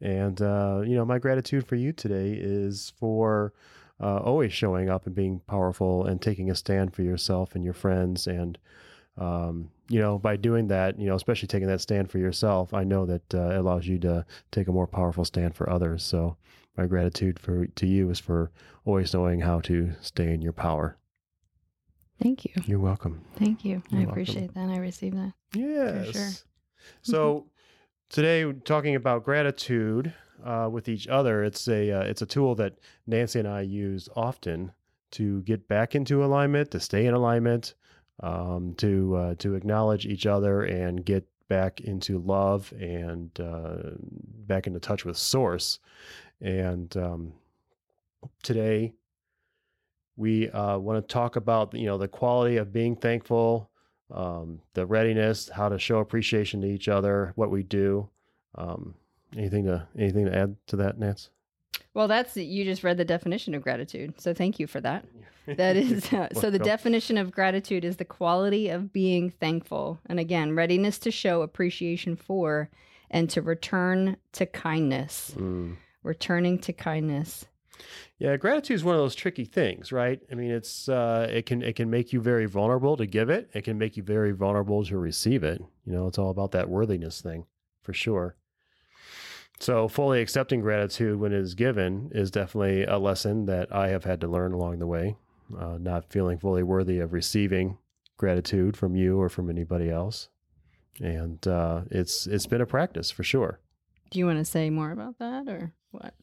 and 0.00 0.40
uh, 0.42 0.82
you 0.84 0.96
know 0.96 1.04
my 1.04 1.18
gratitude 1.18 1.66
for 1.66 1.76
you 1.76 1.92
today 1.92 2.32
is 2.32 2.92
for 2.98 3.52
uh, 4.00 4.18
always 4.18 4.52
showing 4.52 4.88
up 4.90 5.06
and 5.06 5.14
being 5.14 5.40
powerful 5.46 6.04
and 6.04 6.20
taking 6.20 6.50
a 6.50 6.54
stand 6.54 6.94
for 6.94 7.02
yourself 7.02 7.54
and 7.54 7.62
your 7.64 7.74
friends 7.74 8.26
and. 8.26 8.58
Um, 9.20 9.70
you 9.88 10.00
know, 10.00 10.18
by 10.18 10.36
doing 10.36 10.68
that, 10.68 10.98
you 10.98 11.06
know, 11.06 11.14
especially 11.14 11.46
taking 11.48 11.68
that 11.68 11.80
stand 11.80 12.10
for 12.10 12.18
yourself, 12.18 12.72
I 12.74 12.84
know 12.84 13.04
that 13.06 13.34
uh, 13.34 13.50
it 13.50 13.56
allows 13.58 13.86
you 13.86 13.98
to 14.00 14.24
take 14.50 14.66
a 14.68 14.72
more 14.72 14.86
powerful 14.86 15.24
stand 15.24 15.54
for 15.54 15.68
others. 15.68 16.02
So, 16.02 16.36
my 16.76 16.86
gratitude 16.86 17.38
for 17.38 17.66
to 17.66 17.86
you 17.86 18.08
is 18.10 18.18
for 18.18 18.50
always 18.86 19.12
knowing 19.12 19.40
how 19.40 19.60
to 19.60 19.92
stay 20.00 20.32
in 20.32 20.40
your 20.40 20.52
power. 20.54 20.96
thank 22.22 22.44
you 22.44 22.52
You're 22.66 22.78
welcome. 22.78 23.22
thank 23.36 23.64
you 23.64 23.82
i 23.92 23.96
You're 23.96 24.06
welcome. 24.06 24.10
appreciate 24.10 24.54
that 24.54 24.68
i 24.70 24.76
received 24.76 25.16
that 25.16 25.32
Yes. 25.54 26.12
sure. 26.12 26.30
So 27.02 27.46
today, 28.08 28.44
we're 28.44 28.52
talking 28.54 28.94
about 28.94 29.24
gratitude 29.24 30.12
uh, 30.44 30.68
with 30.70 30.88
each 30.88 31.08
other. 31.08 31.42
It's 31.44 31.66
a 31.68 31.90
uh, 31.90 32.02
it's 32.02 32.22
a 32.22 32.26
tool 32.26 32.54
that 32.56 32.78
Nancy 33.06 33.38
and 33.40 33.48
I 33.48 33.62
use 33.62 34.08
often 34.16 34.72
to 35.12 35.42
get 35.42 35.66
back 35.68 35.94
into 35.94 36.24
alignment, 36.24 36.70
to 36.70 36.80
stay 36.80 37.04
in 37.06 37.14
alignment, 37.14 37.74
um, 38.22 38.74
to 38.78 39.16
uh, 39.16 39.34
to 39.36 39.54
acknowledge 39.54 40.06
each 40.06 40.26
other 40.26 40.62
and 40.62 41.04
get 41.04 41.26
back 41.48 41.80
into 41.80 42.18
love 42.18 42.72
and 42.78 43.30
uh, 43.40 43.90
back 44.46 44.66
into 44.66 44.80
touch 44.80 45.04
with 45.04 45.16
Source. 45.16 45.78
And 46.40 46.96
um, 46.96 47.32
today, 48.42 48.94
we 50.16 50.50
uh, 50.50 50.78
want 50.78 51.06
to 51.06 51.12
talk 51.12 51.36
about 51.36 51.74
you 51.74 51.86
know 51.86 51.98
the 51.98 52.08
quality 52.08 52.56
of 52.56 52.72
being 52.72 52.96
thankful 52.96 53.70
um, 54.12 54.60
the 54.74 54.86
readiness, 54.86 55.48
how 55.48 55.68
to 55.68 55.78
show 55.78 55.98
appreciation 55.98 56.60
to 56.62 56.68
each 56.68 56.88
other, 56.88 57.32
what 57.36 57.50
we 57.50 57.62
do. 57.62 58.08
Um, 58.56 58.94
anything 59.36 59.64
to 59.66 59.86
anything 59.96 60.26
to 60.26 60.36
add 60.36 60.56
to 60.68 60.76
that, 60.76 60.98
Nance? 60.98 61.30
Well, 61.94 62.08
that's 62.08 62.36
you 62.36 62.64
just 62.64 62.82
read 62.82 62.96
the 62.96 63.04
definition 63.04 63.54
of 63.54 63.62
gratitude. 63.62 64.20
So 64.20 64.34
thank 64.34 64.58
you 64.58 64.66
for 64.66 64.80
that. 64.80 65.04
That 65.46 65.76
is 65.76 66.12
uh, 66.12 66.28
so 66.34 66.50
the 66.50 66.58
definition 66.58 67.18
of 67.18 67.32
gratitude 67.32 67.84
is 67.84 67.96
the 67.96 68.04
quality 68.04 68.68
of 68.68 68.92
being 68.92 69.30
thankful. 69.30 69.98
And 70.06 70.20
again, 70.20 70.54
readiness 70.54 70.98
to 71.00 71.10
show 71.10 71.42
appreciation 71.42 72.16
for 72.16 72.70
and 73.10 73.28
to 73.30 73.42
return 73.42 74.16
to 74.32 74.46
kindness. 74.46 75.32
Mm. 75.36 75.76
Returning 76.02 76.58
to 76.60 76.72
kindness. 76.72 77.46
Yeah, 78.18 78.36
gratitude 78.36 78.74
is 78.74 78.84
one 78.84 78.94
of 78.94 79.00
those 79.00 79.14
tricky 79.14 79.46
things, 79.46 79.92
right? 79.92 80.20
I 80.30 80.34
mean, 80.34 80.50
it's 80.50 80.88
uh, 80.88 81.26
it 81.30 81.46
can 81.46 81.62
it 81.62 81.76
can 81.76 81.88
make 81.88 82.12
you 82.12 82.20
very 82.20 82.46
vulnerable 82.46 82.96
to 82.98 83.06
give 83.06 83.30
it. 83.30 83.50
It 83.54 83.62
can 83.62 83.78
make 83.78 83.96
you 83.96 84.02
very 84.02 84.32
vulnerable 84.32 84.84
to 84.84 84.98
receive 84.98 85.42
it. 85.42 85.62
You 85.86 85.92
know, 85.92 86.06
it's 86.06 86.18
all 86.18 86.30
about 86.30 86.52
that 86.52 86.68
worthiness 86.68 87.22
thing, 87.22 87.46
for 87.82 87.94
sure. 87.94 88.36
So, 89.58 89.88
fully 89.88 90.20
accepting 90.22 90.60
gratitude 90.60 91.18
when 91.18 91.32
it 91.32 91.38
is 91.38 91.54
given 91.54 92.10
is 92.14 92.30
definitely 92.30 92.84
a 92.84 92.98
lesson 92.98 93.46
that 93.46 93.74
I 93.74 93.88
have 93.88 94.04
had 94.04 94.20
to 94.22 94.28
learn 94.28 94.52
along 94.52 94.78
the 94.78 94.86
way. 94.86 95.16
Uh, 95.58 95.78
not 95.78 96.10
feeling 96.10 96.38
fully 96.38 96.62
worthy 96.62 96.98
of 96.98 97.12
receiving 97.12 97.78
gratitude 98.16 98.76
from 98.76 98.94
you 98.96 99.20
or 99.20 99.28
from 99.28 99.48
anybody 99.50 99.90
else, 99.90 100.28
and 101.00 101.46
uh, 101.46 101.82
it's 101.90 102.26
it's 102.26 102.46
been 102.46 102.60
a 102.60 102.66
practice 102.66 103.10
for 103.10 103.22
sure. 103.24 103.60
Do 104.10 104.18
you 104.18 104.26
want 104.26 104.38
to 104.38 104.44
say 104.44 104.70
more 104.70 104.90
about 104.90 105.18
that 105.18 105.48
or 105.48 105.72
what? 105.90 106.14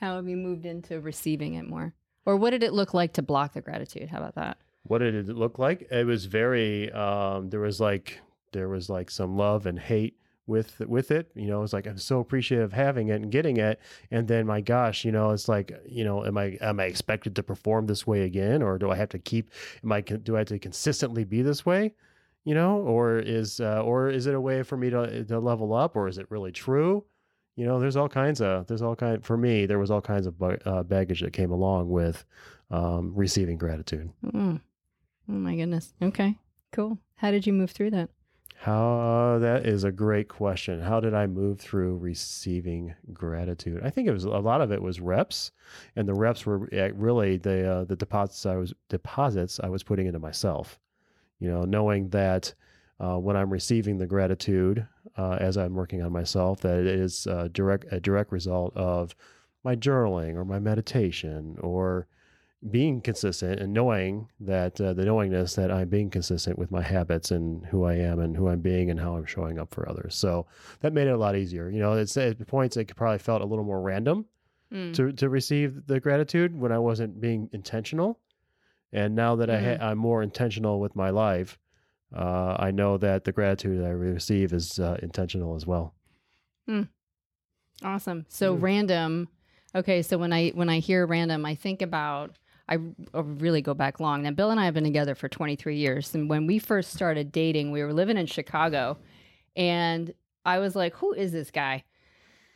How 0.00 0.16
have 0.16 0.28
you 0.28 0.36
moved 0.36 0.66
into 0.66 1.00
receiving 1.00 1.54
it 1.54 1.68
more? 1.68 1.94
Or 2.26 2.36
what 2.36 2.50
did 2.50 2.62
it 2.62 2.72
look 2.72 2.92
like 2.94 3.12
to 3.14 3.22
block 3.22 3.54
the 3.54 3.60
gratitude? 3.60 4.08
How 4.08 4.18
about 4.18 4.34
that? 4.34 4.58
what 4.86 4.98
did 4.98 5.14
it 5.14 5.34
look 5.34 5.58
like 5.58 5.88
it 5.90 6.04
was 6.06 6.26
very 6.26 6.92
um 6.92 7.48
there 7.48 7.60
was 7.60 7.80
like 7.80 8.20
there 8.52 8.68
was 8.68 8.88
like 8.90 9.10
some 9.10 9.34
love 9.36 9.64
and 9.66 9.78
hate 9.78 10.18
with 10.46 10.80
with 10.80 11.10
it 11.10 11.30
you 11.34 11.46
know 11.46 11.62
it's 11.62 11.72
like 11.72 11.86
i'm 11.86 11.96
so 11.96 12.20
appreciative 12.20 12.64
of 12.64 12.72
having 12.72 13.08
it 13.08 13.22
and 13.22 13.30
getting 13.30 13.56
it 13.56 13.80
and 14.10 14.28
then 14.28 14.46
my 14.46 14.60
gosh 14.60 15.04
you 15.04 15.10
know 15.10 15.30
it's 15.30 15.48
like 15.48 15.72
you 15.86 16.04
know 16.04 16.24
am 16.24 16.36
i 16.36 16.56
am 16.60 16.78
i 16.78 16.84
expected 16.84 17.34
to 17.34 17.42
perform 17.42 17.86
this 17.86 18.06
way 18.06 18.22
again 18.22 18.62
or 18.62 18.78
do 18.78 18.90
i 18.90 18.96
have 18.96 19.08
to 19.08 19.18
keep 19.18 19.50
am 19.82 19.92
i 19.92 20.00
do 20.00 20.36
i 20.36 20.40
have 20.40 20.48
to 20.48 20.58
consistently 20.58 21.24
be 21.24 21.40
this 21.40 21.64
way 21.64 21.92
you 22.44 22.54
know 22.54 22.80
or 22.80 23.18
is 23.18 23.60
uh, 23.60 23.82
or 23.82 24.10
is 24.10 24.26
it 24.26 24.34
a 24.34 24.40
way 24.40 24.62
for 24.62 24.76
me 24.76 24.90
to 24.90 25.24
to 25.24 25.38
level 25.38 25.72
up 25.72 25.96
or 25.96 26.08
is 26.08 26.18
it 26.18 26.30
really 26.30 26.52
true 26.52 27.04
you 27.56 27.66
know, 27.66 27.78
there's 27.78 27.96
all 27.96 28.08
kinds 28.08 28.40
of 28.40 28.66
there's 28.66 28.82
all 28.82 28.96
kind 28.96 29.24
for 29.24 29.36
me. 29.36 29.66
There 29.66 29.78
was 29.78 29.90
all 29.90 30.00
kinds 30.00 30.26
of 30.26 30.34
uh, 30.42 30.82
baggage 30.82 31.20
that 31.20 31.32
came 31.32 31.52
along 31.52 31.88
with 31.88 32.24
um, 32.70 33.12
receiving 33.14 33.58
gratitude. 33.58 34.10
Mm. 34.24 34.60
Oh 35.28 35.32
my 35.32 35.54
goodness. 35.54 35.94
Okay. 36.02 36.36
Cool. 36.72 36.98
How 37.16 37.30
did 37.30 37.46
you 37.46 37.52
move 37.52 37.70
through 37.70 37.90
that? 37.90 38.10
How 38.56 39.38
that 39.40 39.66
is 39.66 39.84
a 39.84 39.92
great 39.92 40.28
question. 40.28 40.80
How 40.80 40.98
did 40.98 41.12
I 41.12 41.26
move 41.26 41.60
through 41.60 41.98
receiving 41.98 42.94
gratitude? 43.12 43.82
I 43.84 43.90
think 43.90 44.08
it 44.08 44.12
was 44.12 44.24
a 44.24 44.30
lot 44.30 44.60
of 44.62 44.72
it 44.72 44.80
was 44.80 45.00
reps, 45.00 45.52
and 45.96 46.08
the 46.08 46.14
reps 46.14 46.46
were 46.46 46.68
eh, 46.72 46.90
really 46.94 47.36
the 47.36 47.70
uh, 47.70 47.84
the 47.84 47.96
deposits 47.96 48.46
I 48.46 48.56
was 48.56 48.72
deposits 48.88 49.60
I 49.62 49.68
was 49.68 49.82
putting 49.82 50.06
into 50.06 50.18
myself. 50.18 50.78
You 51.40 51.50
know, 51.50 51.64
knowing 51.64 52.08
that 52.10 52.54
uh, 53.00 53.18
when 53.18 53.36
I'm 53.36 53.52
receiving 53.52 53.98
the 53.98 54.06
gratitude 54.06 54.86
uh, 55.18 55.36
as 55.40 55.58
I'm 55.58 55.74
working 55.74 56.02
on 56.02 56.12
myself, 56.12 56.60
that 56.60 56.78
it 56.78 56.86
is 56.86 57.26
a 57.26 57.48
direct 57.48 57.86
a 57.92 58.00
direct 58.00 58.32
result 58.32 58.74
of 58.76 59.14
my 59.62 59.76
journaling 59.76 60.36
or 60.36 60.44
my 60.44 60.58
meditation 60.58 61.56
or 61.60 62.06
being 62.70 63.00
consistent 63.00 63.60
and 63.60 63.72
knowing 63.72 64.28
that 64.40 64.80
uh, 64.80 64.94
the 64.94 65.04
knowingness 65.04 65.54
that 65.54 65.70
I'm 65.70 65.88
being 65.88 66.08
consistent 66.10 66.58
with 66.58 66.70
my 66.70 66.80
habits 66.82 67.30
and 67.30 67.66
who 67.66 67.84
I 67.84 67.94
am 67.94 68.20
and 68.20 68.34
who 68.36 68.48
I'm 68.48 68.60
being 68.60 68.90
and 68.90 68.98
how 68.98 69.16
I'm 69.16 69.26
showing 69.26 69.58
up 69.58 69.74
for 69.74 69.88
others. 69.88 70.14
So 70.14 70.46
that 70.80 70.92
made 70.94 71.06
it 71.06 71.10
a 71.12 71.16
lot 71.18 71.36
easier. 71.36 71.68
You 71.68 71.80
know, 71.80 71.92
it's 71.92 72.16
at 72.16 72.46
points 72.46 72.76
it 72.76 72.94
probably 72.96 73.18
felt 73.18 73.42
a 73.42 73.46
little 73.46 73.64
more 73.64 73.80
random 73.82 74.26
Mm. 74.72 74.94
to 74.94 75.12
to 75.12 75.28
receive 75.28 75.86
the 75.86 76.00
gratitude 76.00 76.58
when 76.58 76.72
I 76.72 76.78
wasn't 76.78 77.20
being 77.20 77.50
intentional. 77.52 78.18
And 78.92 79.14
now 79.14 79.36
that 79.36 79.50
I 79.50 79.60
ha- 79.60 79.86
I'm 79.90 79.98
more 79.98 80.22
intentional 80.22 80.80
with 80.80 80.96
my 80.96 81.10
life, 81.10 81.58
uh, 82.16 82.56
I 82.58 82.70
know 82.70 82.96
that 82.98 83.24
the 83.24 83.32
gratitude 83.32 83.80
that 83.80 83.86
I 83.86 83.90
receive 83.90 84.52
is 84.54 84.78
uh, 84.80 84.96
intentional 85.02 85.54
as 85.54 85.66
well. 85.66 85.94
Awesome. 87.82 88.24
So 88.28 88.56
Mm. 88.56 88.62
random. 88.62 89.28
Okay, 89.74 90.02
so 90.02 90.16
when 90.16 90.32
I 90.32 90.50
when 90.50 90.68
I 90.68 90.78
hear 90.78 91.06
random, 91.06 91.44
I 91.44 91.54
think 91.54 91.82
about 91.82 92.36
I 92.68 92.78
really 93.12 93.62
go 93.62 93.74
back 93.74 94.00
long. 94.00 94.22
Now 94.22 94.30
Bill 94.30 94.50
and 94.50 94.58
I 94.58 94.64
have 94.64 94.74
been 94.74 94.84
together 94.84 95.14
for 95.14 95.28
23 95.28 95.76
years, 95.76 96.14
and 96.14 96.30
when 96.30 96.46
we 96.46 96.58
first 96.58 96.92
started 96.92 97.32
dating, 97.32 97.70
we 97.70 97.82
were 97.82 97.92
living 97.92 98.16
in 98.16 98.26
Chicago, 98.26 98.98
and 99.54 100.14
I 100.44 100.58
was 100.58 100.74
like, 100.74 100.94
"Who 100.96 101.12
is 101.12 101.32
this 101.32 101.50
guy?" 101.50 101.84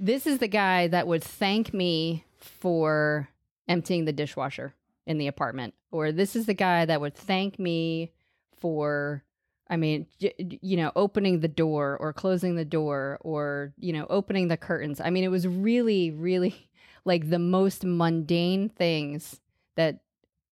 This 0.00 0.26
is 0.26 0.38
the 0.38 0.48
guy 0.48 0.88
that 0.88 1.06
would 1.06 1.24
thank 1.24 1.74
me 1.74 2.24
for 2.36 3.28
emptying 3.68 4.04
the 4.04 4.12
dishwasher 4.12 4.74
in 5.06 5.18
the 5.18 5.26
apartment, 5.26 5.74
or 5.90 6.12
this 6.12 6.36
is 6.36 6.46
the 6.46 6.54
guy 6.54 6.84
that 6.84 7.00
would 7.00 7.14
thank 7.14 7.58
me 7.58 8.12
for 8.56 9.24
I 9.70 9.76
mean, 9.76 10.06
you 10.18 10.76
know, 10.76 10.92
opening 10.96 11.40
the 11.40 11.48
door 11.48 11.96
or 12.00 12.12
closing 12.12 12.56
the 12.56 12.64
door 12.64 13.18
or, 13.20 13.74
you 13.78 13.92
know, 13.92 14.06
opening 14.08 14.48
the 14.48 14.56
curtains. 14.56 15.00
I 15.00 15.10
mean, 15.10 15.24
it 15.24 15.30
was 15.30 15.46
really, 15.46 16.10
really 16.10 16.70
like 17.04 17.28
the 17.28 17.38
most 17.38 17.84
mundane 17.84 18.70
things 18.70 19.40
that 19.78 20.00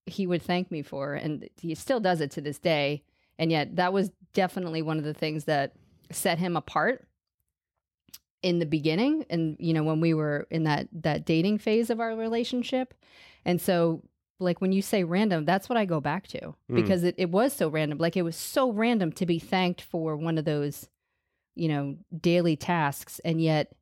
he 0.07 0.27
would 0.27 0.41
thank 0.41 0.71
me 0.71 0.81
for. 0.83 1.13
And 1.15 1.49
he 1.61 1.75
still 1.75 2.01
does 2.01 2.21
it 2.23 2.31
to 2.33 2.41
this 2.41 2.59
day. 2.59 3.03
And 3.39 3.51
yet, 3.51 3.77
that 3.77 3.93
was 3.93 4.11
definitely 4.33 4.81
one 4.81 4.97
of 4.99 5.05
the 5.05 5.13
things 5.15 5.45
that 5.45 5.73
set 6.11 6.39
him 6.39 6.57
apart 6.57 7.07
in 8.43 8.59
the 8.61 8.67
beginning 8.67 9.25
and 9.29 9.57
you 9.59 9.73
know 9.73 9.83
when 9.83 9.99
we 10.01 10.15
were 10.15 10.47
in 10.51 10.65
that 10.65 10.87
that 10.93 11.25
dating 11.25 11.59
phase 11.59 11.91
of 11.91 11.99
our 12.01 12.15
relationship 12.15 12.95
and 13.45 13.61
so 13.61 14.03
like 14.39 14.61
when 14.61 14.71
you 14.73 14.83
say 14.83 15.03
random 15.03 15.45
that's 15.45 15.69
what 15.69 15.79
i 15.79 15.85
go 15.85 16.01
back 16.01 16.29
to 16.29 16.39
Mm. 16.71 16.77
because 16.77 17.03
it, 17.03 17.15
it 17.19 17.31
was 17.31 17.53
so 17.55 17.69
random 17.69 17.99
like 17.99 18.17
it 18.17 18.23
was 18.23 18.37
so 18.37 18.71
random 18.71 19.11
to 19.13 19.27
be 19.27 19.39
thanked 19.41 19.81
for 19.81 20.17
one 20.17 20.39
of 20.39 20.45
those 20.45 20.89
you 21.57 21.67
know 21.67 21.97
daily 22.21 22.57
tasks 22.57 23.21
and 23.25 23.41
yet 23.41 23.73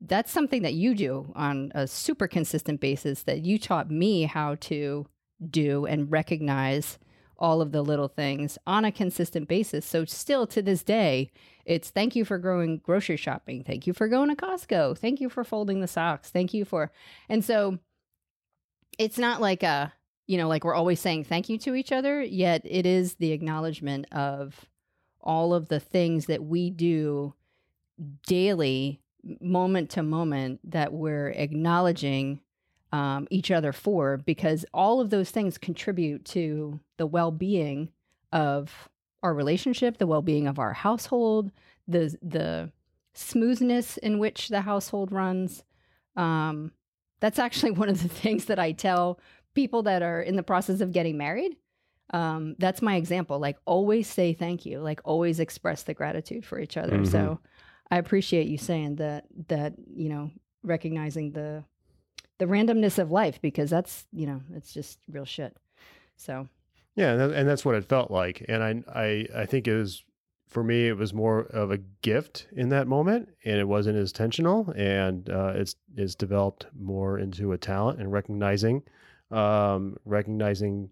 that's 0.00 0.30
something 0.30 0.62
that 0.62 0.74
you 0.74 0.94
do 0.94 1.32
on 1.34 1.72
a 1.74 1.86
super 1.86 2.28
consistent 2.28 2.80
basis 2.80 3.22
that 3.24 3.44
you 3.44 3.58
taught 3.58 3.90
me 3.90 4.24
how 4.24 4.54
to 4.56 5.06
do 5.50 5.86
and 5.86 6.10
recognize 6.10 6.98
all 7.36 7.60
of 7.60 7.70
the 7.72 7.82
little 7.82 8.08
things 8.08 8.58
on 8.66 8.84
a 8.84 8.92
consistent 8.92 9.48
basis. 9.48 9.86
So 9.86 10.04
still 10.04 10.46
to 10.48 10.62
this 10.62 10.82
day 10.82 11.30
it's 11.64 11.90
thank 11.90 12.16
you 12.16 12.24
for 12.24 12.38
going 12.38 12.78
grocery 12.78 13.16
shopping. 13.16 13.62
Thank 13.62 13.86
you 13.86 13.92
for 13.92 14.08
going 14.08 14.34
to 14.34 14.36
costco. 14.36 14.96
Thank 14.96 15.20
you 15.20 15.28
for 15.28 15.44
folding 15.44 15.80
the 15.80 15.86
socks. 15.86 16.30
Thank 16.30 16.54
you 16.54 16.64
for 16.64 16.90
and 17.28 17.44
so 17.44 17.78
it's 18.98 19.18
not 19.18 19.40
like 19.40 19.62
a 19.62 19.92
you 20.26 20.36
know 20.36 20.48
like 20.48 20.64
we're 20.64 20.74
always 20.74 21.00
saying 21.00 21.24
thank 21.24 21.48
you 21.48 21.58
to 21.58 21.74
each 21.74 21.92
other 21.92 22.22
yet 22.22 22.60
it 22.64 22.84
is 22.84 23.14
the 23.14 23.32
acknowledgement 23.32 24.04
of 24.12 24.66
all 25.20 25.54
of 25.54 25.68
the 25.68 25.80
things 25.80 26.26
that 26.26 26.44
we 26.44 26.70
do 26.70 27.34
daily 28.26 29.00
moment 29.40 29.90
to 29.90 30.02
moment 30.02 30.60
that 30.70 30.92
we're 30.92 31.28
acknowledging 31.30 32.40
um, 32.92 33.26
each 33.30 33.50
other 33.50 33.72
for 33.72 34.16
because 34.16 34.64
all 34.72 35.00
of 35.00 35.10
those 35.10 35.30
things 35.30 35.58
contribute 35.58 36.24
to 36.24 36.80
the 36.96 37.06
well-being 37.06 37.90
of 38.32 38.88
our 39.22 39.34
relationship 39.34 39.98
the 39.98 40.06
well-being 40.06 40.46
of 40.46 40.58
our 40.58 40.72
household 40.72 41.50
the 41.86 42.16
the 42.22 42.70
smoothness 43.12 43.96
in 43.98 44.18
which 44.18 44.48
the 44.48 44.62
household 44.62 45.12
runs 45.12 45.64
um, 46.16 46.72
that's 47.20 47.38
actually 47.38 47.70
one 47.82 47.88
of 47.88 48.02
the 48.02 48.08
things 48.08 48.46
that 48.46 48.58
I 48.58 48.72
tell 48.72 49.18
people 49.54 49.82
that 49.84 50.02
are 50.02 50.20
in 50.22 50.36
the 50.36 50.42
process 50.42 50.80
of 50.80 50.92
getting 50.92 51.16
married. 51.16 51.56
Um, 52.10 52.54
that's 52.58 52.80
my 52.80 52.96
example. 52.96 53.38
Like, 53.38 53.56
always 53.66 54.06
say 54.06 54.32
thank 54.32 54.64
you. 54.64 54.80
Like, 54.80 55.00
always 55.04 55.40
express 55.40 55.82
the 55.82 55.94
gratitude 55.94 56.44
for 56.46 56.58
each 56.58 56.76
other. 56.76 56.98
Mhm. 56.98 57.10
So, 57.10 57.40
I 57.90 57.98
appreciate 57.98 58.48
you 58.48 58.58
saying 58.58 58.96
that. 58.96 59.26
That 59.48 59.74
you 59.94 60.08
know, 60.08 60.30
recognizing 60.62 61.32
the 61.32 61.64
the 62.38 62.46
randomness 62.46 62.98
of 62.98 63.10
life 63.10 63.40
because 63.40 63.70
that's 63.70 64.06
you 64.12 64.26
know, 64.26 64.40
it's 64.54 64.72
just 64.72 64.98
real 65.10 65.24
shit. 65.24 65.56
So, 66.16 66.48
Yeah, 66.96 67.12
and, 67.12 67.20
that, 67.20 67.30
and 67.30 67.48
that's 67.48 67.64
what 67.64 67.76
it 67.76 67.88
felt 67.88 68.10
like. 68.10 68.44
And 68.48 68.62
I, 68.62 68.82
I, 68.92 69.26
I 69.42 69.46
think 69.46 69.68
it 69.68 69.76
was 69.76 70.04
for 70.48 70.64
me. 70.64 70.88
It 70.88 70.96
was 70.96 71.14
more 71.14 71.42
of 71.42 71.70
a 71.70 71.78
gift 72.02 72.48
in 72.52 72.70
that 72.70 72.88
moment, 72.88 73.28
and 73.44 73.58
it 73.58 73.68
wasn't 73.68 73.96
as 73.96 74.10
intentional. 74.10 74.72
And 74.76 75.30
uh, 75.30 75.52
it's 75.54 75.76
it's 75.96 76.14
developed 76.14 76.66
more 76.78 77.18
into 77.18 77.52
a 77.52 77.58
talent 77.58 78.00
and 78.00 78.12
recognizing, 78.12 78.82
um, 79.30 79.96
recognizing 80.04 80.90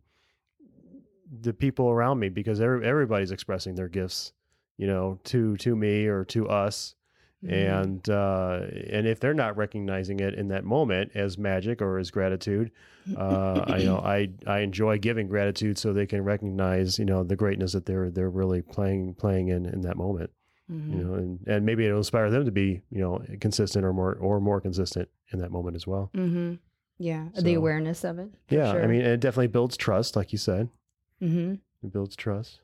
the 1.41 1.53
people 1.53 1.91
around 1.91 2.21
me 2.21 2.29
because 2.29 2.61
every, 2.61 2.87
everybody's 2.87 3.33
expressing 3.33 3.75
their 3.75 3.89
gifts, 3.89 4.33
you 4.77 4.87
know, 4.87 5.19
to 5.25 5.57
to 5.59 5.75
me 5.77 6.07
or 6.07 6.25
to 6.27 6.49
us. 6.49 6.95
mm, 7.45 7.51
And 7.53 8.09
uh, 8.09 8.61
and 8.91 9.07
if 9.07 9.21
they're 9.21 9.35
not 9.35 9.57
recognizing 9.57 10.21
it 10.21 10.35
in 10.35 10.49
that 10.49 10.65
moment 10.65 11.13
as 11.15 11.39
magic 11.39 11.81
or 11.83 11.99
as 11.99 12.11
gratitude, 12.11 12.71
uh, 13.17 13.65
I 13.67 13.77
you 13.79 13.87
know 13.87 13.99
I 14.17 14.31
I 14.47 14.61
enjoy 14.61 14.99
giving 14.99 15.29
gratitude 15.29 15.79
so 15.79 15.93
they 15.93 16.07
can 16.07 16.25
recognize 16.25 16.99
you 16.99 17.05
know 17.05 17.23
the 17.25 17.37
greatness 17.37 17.73
that 17.73 17.87
they're 17.87 18.11
they're 18.11 18.31
really 18.31 18.63
playing 18.63 19.15
playing 19.15 19.49
in 19.49 19.67
in 19.67 19.81
that 19.83 19.97
moment 19.97 20.31
Mhm. 20.69 20.91
you 20.99 21.05
know 21.05 21.15
and, 21.15 21.39
and 21.47 21.65
maybe 21.65 21.85
it'll 21.87 21.99
inspire 21.99 22.29
them 22.29 22.45
to 22.45 22.51
be 22.51 22.83
you 22.91 23.01
know 23.01 23.23
consistent 23.41 23.85
or 23.85 23.93
more 23.93 24.15
or 24.15 24.41
more 24.41 24.61
consistent 24.61 25.09
in 25.33 25.39
that 25.39 25.53
moment 25.53 25.77
as 25.77 25.87
well 25.87 26.11
Mm-hmm. 26.13 26.55
Yeah, 26.99 27.29
So- 27.35 27.43
the 27.43 27.55
awareness 27.55 28.03
of 28.03 28.19
it. 28.19 28.31
yeah 28.51 28.71
I 28.71 28.73
sure. 28.73 28.89
mean 28.89 29.03
it 29.03 29.21
definitely 29.21 29.47
builds 29.47 29.77
trust 29.77 30.17
like 30.17 30.33
you 30.33 30.39
said 30.39 30.69
Mm-hmm. 31.23 31.53
it 31.87 31.93
builds 31.93 32.17
trust 32.17 32.61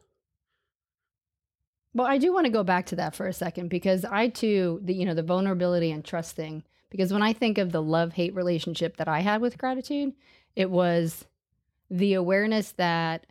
Well, 1.95 2.07
I 2.07 2.19
do 2.19 2.33
want 2.33 2.47
to 2.47 2.53
go 2.53 2.65
back 2.65 2.87
to 2.87 2.97
that 2.97 3.15
for 3.15 3.27
a 3.27 3.33
second 3.33 3.69
because 3.69 4.05
I 4.05 4.29
too, 4.29 4.81
the 4.83 4.95
you 4.95 5.05
know, 5.05 5.15
the 5.15 5.23
vulnerability 5.23 5.91
and 5.91 6.05
trust 6.05 6.37
thing. 6.37 6.65
Because 6.91 7.13
when 7.13 7.23
I 7.23 7.33
think 7.33 7.59
of 7.59 7.73
the 7.73 7.83
love 7.83 8.13
hate 8.13 8.35
relationship 8.35 8.97
that 8.99 9.09
I 9.09 9.21
had 9.21 9.41
with 9.41 9.59
gratitude, 9.59 10.13
it 10.57 10.71
was 10.71 11.25
the 11.91 12.15
awareness 12.15 12.73
that 12.73 13.27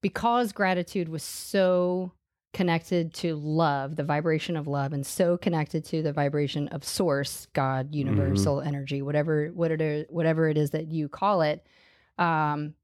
because 0.00 0.52
gratitude 0.52 1.08
was 1.08 1.22
so 1.22 2.12
connected 2.52 3.12
to 3.14 3.36
love, 3.36 3.96
the 3.96 4.04
vibration 4.04 4.56
of 4.56 4.66
love, 4.66 4.92
and 4.92 5.06
so 5.06 5.36
connected 5.36 5.84
to 5.84 6.02
the 6.02 6.12
vibration 6.12 6.68
of 6.68 6.84
source, 6.84 7.46
God, 7.52 7.94
universal 7.94 8.60
energy, 8.60 9.02
whatever 9.02 9.48
what 9.48 9.70
it 9.70 9.80
is, 9.80 10.06
whatever 10.08 10.48
it 10.48 10.56
is 10.56 10.70
that 10.70 10.88
you 10.88 11.08
call 11.08 11.42
it, 11.42 11.64
um, 12.18 12.74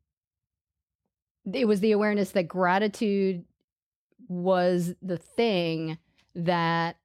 it 1.52 1.66
was 1.66 1.80
the 1.80 1.92
awareness 1.92 2.30
that 2.32 2.48
gratitude 2.48 3.44
was 4.28 4.94
the 5.02 5.18
thing 5.18 5.98
that 6.34 6.96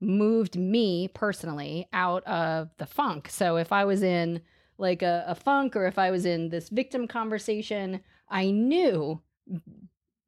moved 0.00 0.56
me 0.56 1.08
personally 1.08 1.88
out 1.92 2.24
of 2.24 2.70
the 2.78 2.86
funk. 2.86 3.28
So 3.28 3.56
if 3.56 3.72
I 3.72 3.84
was 3.84 4.02
in 4.02 4.40
like 4.78 5.02
a, 5.02 5.24
a 5.26 5.34
funk 5.34 5.74
or 5.74 5.86
if 5.86 5.98
I 5.98 6.10
was 6.10 6.24
in 6.24 6.50
this 6.50 6.68
victim 6.68 7.08
conversation, 7.08 8.00
I 8.28 8.50
knew 8.50 9.20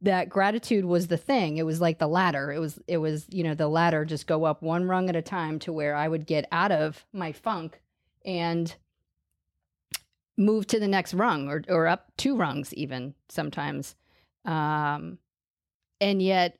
that 0.02 0.28
gratitude 0.28 0.84
was 0.84 1.06
the 1.06 1.16
thing. 1.16 1.58
It 1.58 1.66
was 1.66 1.80
like 1.80 1.98
the 1.98 2.08
ladder. 2.08 2.52
It 2.52 2.58
was 2.58 2.80
it 2.86 2.96
was, 2.96 3.26
you 3.30 3.44
know, 3.44 3.54
the 3.54 3.68
ladder 3.68 4.04
just 4.04 4.26
go 4.26 4.44
up 4.44 4.62
one 4.62 4.88
rung 4.88 5.08
at 5.08 5.16
a 5.16 5.22
time 5.22 5.58
to 5.60 5.72
where 5.72 5.94
I 5.94 6.08
would 6.08 6.26
get 6.26 6.48
out 6.50 6.72
of 6.72 7.04
my 7.12 7.32
funk 7.32 7.80
and 8.24 8.74
move 10.36 10.66
to 10.68 10.80
the 10.80 10.88
next 10.88 11.14
rung 11.14 11.48
or 11.48 11.62
or 11.68 11.86
up 11.86 12.12
two 12.16 12.36
rungs 12.36 12.72
even 12.74 13.14
sometimes. 13.28 13.94
Um 14.44 15.18
and 16.00 16.22
yet 16.22 16.58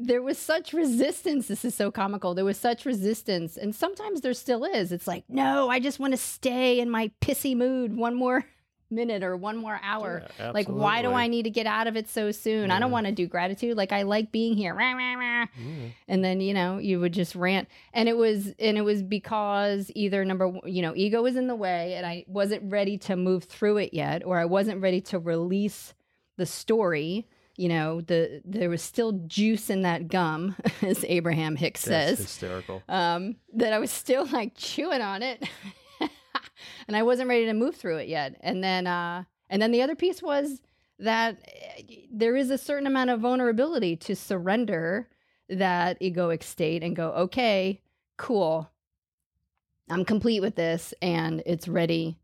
there 0.00 0.22
was 0.22 0.38
such 0.38 0.72
resistance. 0.72 1.48
This 1.48 1.64
is 1.64 1.74
so 1.74 1.90
comical. 1.90 2.34
There 2.34 2.44
was 2.44 2.58
such 2.58 2.84
resistance, 2.84 3.56
and 3.56 3.74
sometimes 3.74 4.20
there 4.20 4.34
still 4.34 4.64
is. 4.64 4.92
It's 4.92 5.06
like, 5.06 5.24
no, 5.28 5.68
I 5.68 5.80
just 5.80 5.98
want 5.98 6.12
to 6.12 6.18
stay 6.18 6.80
in 6.80 6.90
my 6.90 7.10
pissy 7.20 7.56
mood 7.56 7.96
one 7.96 8.14
more 8.14 8.44
minute 8.90 9.22
or 9.22 9.36
one 9.36 9.56
more 9.56 9.80
hour. 9.82 10.22
Yeah, 10.38 10.50
like, 10.50 10.68
why 10.68 11.02
do. 11.02 11.12
I 11.12 11.26
need 11.26 11.44
to 11.44 11.50
get 11.50 11.66
out 11.66 11.86
of 11.86 11.96
it 11.96 12.08
so 12.08 12.30
soon? 12.30 12.70
I 12.70 12.78
don't 12.78 12.90
want 12.90 13.06
to 13.06 13.12
do 13.12 13.26
gratitude. 13.26 13.76
Like, 13.76 13.92
I 13.92 14.02
like 14.02 14.32
being 14.32 14.56
here. 14.56 14.74
Rah, 14.74 14.92
rah, 14.92 15.14
rah. 15.14 15.46
Yeah. 15.58 15.88
And 16.08 16.24
then 16.24 16.40
you 16.40 16.54
know 16.54 16.78
you 16.78 17.00
would 17.00 17.12
just 17.12 17.34
rant, 17.34 17.68
and 17.92 18.08
it 18.08 18.16
was 18.16 18.54
and 18.58 18.76
it 18.76 18.82
was 18.82 19.02
because 19.02 19.90
either 19.94 20.24
number 20.24 20.48
one, 20.48 20.72
you 20.72 20.82
know 20.82 20.94
ego 20.96 21.22
was 21.22 21.36
in 21.36 21.46
the 21.46 21.54
way, 21.54 21.94
and 21.94 22.06
I 22.06 22.24
wasn't 22.26 22.70
ready 22.70 22.98
to 22.98 23.16
move 23.16 23.44
through 23.44 23.78
it 23.78 23.94
yet, 23.94 24.24
or 24.24 24.38
I 24.38 24.44
wasn't 24.44 24.82
ready 24.82 25.00
to 25.02 25.18
release 25.18 25.94
the 26.36 26.46
story. 26.46 27.26
You 27.56 27.68
know, 27.70 28.00
the 28.02 28.42
there 28.44 28.68
was 28.68 28.82
still 28.82 29.12
juice 29.26 29.70
in 29.70 29.82
that 29.82 30.08
gum, 30.08 30.56
as 30.82 31.04
Abraham 31.08 31.56
Hicks 31.56 31.84
That's 31.84 32.10
says 32.10 32.26
hysterical. 32.26 32.82
um, 32.88 33.36
that 33.54 33.72
I 33.72 33.78
was 33.78 33.90
still 33.90 34.26
like 34.32 34.52
chewing 34.56 35.00
on 35.00 35.22
it, 35.22 35.42
and 36.88 36.96
I 36.96 37.02
wasn't 37.02 37.28
ready 37.28 37.46
to 37.46 37.54
move 37.54 37.76
through 37.76 37.96
it 37.96 38.08
yet. 38.08 38.36
And 38.40 38.62
then, 38.62 38.86
uh, 38.86 39.24
and 39.48 39.62
then 39.62 39.72
the 39.72 39.82
other 39.82 39.96
piece 39.96 40.22
was 40.22 40.60
that 40.98 41.38
eh, 41.46 41.82
there 42.12 42.36
is 42.36 42.50
a 42.50 42.58
certain 42.58 42.86
amount 42.86 43.10
of 43.10 43.20
vulnerability 43.20 43.96
to 43.96 44.14
surrender 44.16 45.08
that 45.48 46.00
egoic 46.00 46.42
state 46.42 46.82
and 46.82 46.96
go, 46.96 47.10
okay, 47.12 47.80
cool, 48.18 48.70
I'm 49.88 50.04
complete 50.04 50.40
with 50.40 50.56
this, 50.56 50.92
and 51.00 51.42
it's 51.46 51.68
ready 51.68 52.18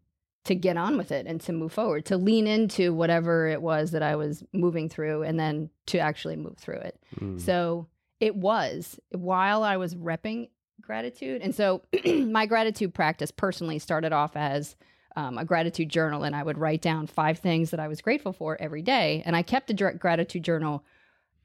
to 0.44 0.54
get 0.54 0.76
on 0.76 0.96
with 0.96 1.12
it 1.12 1.26
and 1.26 1.40
to 1.42 1.52
move 1.52 1.72
forward, 1.72 2.04
to 2.06 2.16
lean 2.16 2.46
into 2.46 2.92
whatever 2.92 3.46
it 3.46 3.62
was 3.62 3.92
that 3.92 4.02
I 4.02 4.16
was 4.16 4.42
moving 4.52 4.88
through, 4.88 5.22
and 5.22 5.38
then 5.38 5.70
to 5.86 5.98
actually 5.98 6.36
move 6.36 6.58
through 6.58 6.78
it. 6.78 6.98
Mm. 7.20 7.40
So 7.40 7.86
it 8.18 8.34
was 8.36 8.98
while 9.10 9.62
I 9.62 9.76
was 9.76 9.94
repping 9.94 10.48
gratitude. 10.80 11.42
And 11.42 11.54
so 11.54 11.82
my 12.06 12.46
gratitude 12.46 12.92
practice 12.92 13.30
personally 13.30 13.78
started 13.78 14.12
off 14.12 14.36
as 14.36 14.76
um, 15.16 15.38
a 15.38 15.44
gratitude 15.44 15.88
journal, 15.88 16.24
and 16.24 16.34
I 16.34 16.42
would 16.42 16.58
write 16.58 16.82
down 16.82 17.06
five 17.06 17.38
things 17.38 17.70
that 17.70 17.80
I 17.80 17.88
was 17.88 18.00
grateful 18.00 18.32
for 18.32 18.60
every 18.60 18.82
day. 18.82 19.22
And 19.24 19.36
I 19.36 19.42
kept 19.42 19.70
a 19.70 19.74
dr- 19.74 19.98
gratitude 19.98 20.42
journal. 20.42 20.84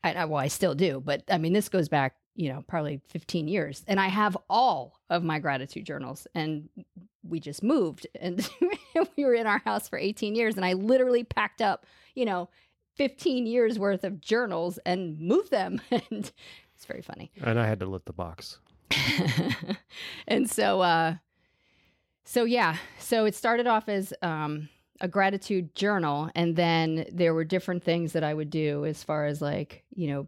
I, 0.03 0.25
well, 0.25 0.41
I 0.41 0.47
still 0.47 0.75
do, 0.75 1.01
but 1.03 1.23
I 1.29 1.37
mean, 1.37 1.53
this 1.53 1.67
goes 1.67 1.89
back, 1.89 2.15
you 2.35 2.49
know, 2.49 2.63
probably 2.67 3.01
15 3.09 3.47
years. 3.47 3.83
And 3.87 3.99
I 3.99 4.07
have 4.07 4.37
all 4.49 4.99
of 5.09 5.23
my 5.23 5.39
gratitude 5.39 5.85
journals. 5.85 6.27
And 6.33 6.69
we 7.29 7.39
just 7.39 7.63
moved 7.63 8.07
and 8.19 8.49
we 9.15 9.25
were 9.25 9.33
in 9.33 9.47
our 9.47 9.59
house 9.59 9.87
for 9.87 9.97
18 9.97 10.35
years. 10.35 10.55
And 10.55 10.65
I 10.65 10.73
literally 10.73 11.23
packed 11.23 11.61
up, 11.61 11.85
you 12.15 12.25
know, 12.25 12.49
15 12.95 13.45
years 13.45 13.77
worth 13.77 14.03
of 14.03 14.19
journals 14.21 14.79
and 14.85 15.19
moved 15.19 15.51
them. 15.51 15.81
and 15.91 16.31
it's 16.75 16.85
very 16.85 17.01
funny. 17.01 17.31
and 17.41 17.59
I 17.59 17.67
had 17.67 17.79
to 17.79 17.85
lift 17.85 18.05
the 18.05 18.13
box. 18.13 18.59
and 20.27 20.49
so 20.49 20.79
uh 20.81 21.15
so 22.23 22.45
yeah 22.45 22.77
so 22.97 23.25
it 23.25 23.35
started 23.35 23.67
off 23.67 23.89
as 23.89 24.13
um 24.21 24.69
a 25.01 25.09
gratitude 25.09 25.75
journal 25.75 26.29
and 26.35 26.55
then 26.55 27.05
there 27.11 27.33
were 27.33 27.43
different 27.43 27.83
things 27.83 28.13
that 28.13 28.23
i 28.23 28.33
would 28.33 28.49
do 28.49 28.85
as 28.85 29.03
far 29.03 29.25
as 29.25 29.41
like 29.41 29.83
you 29.93 30.07
know 30.07 30.27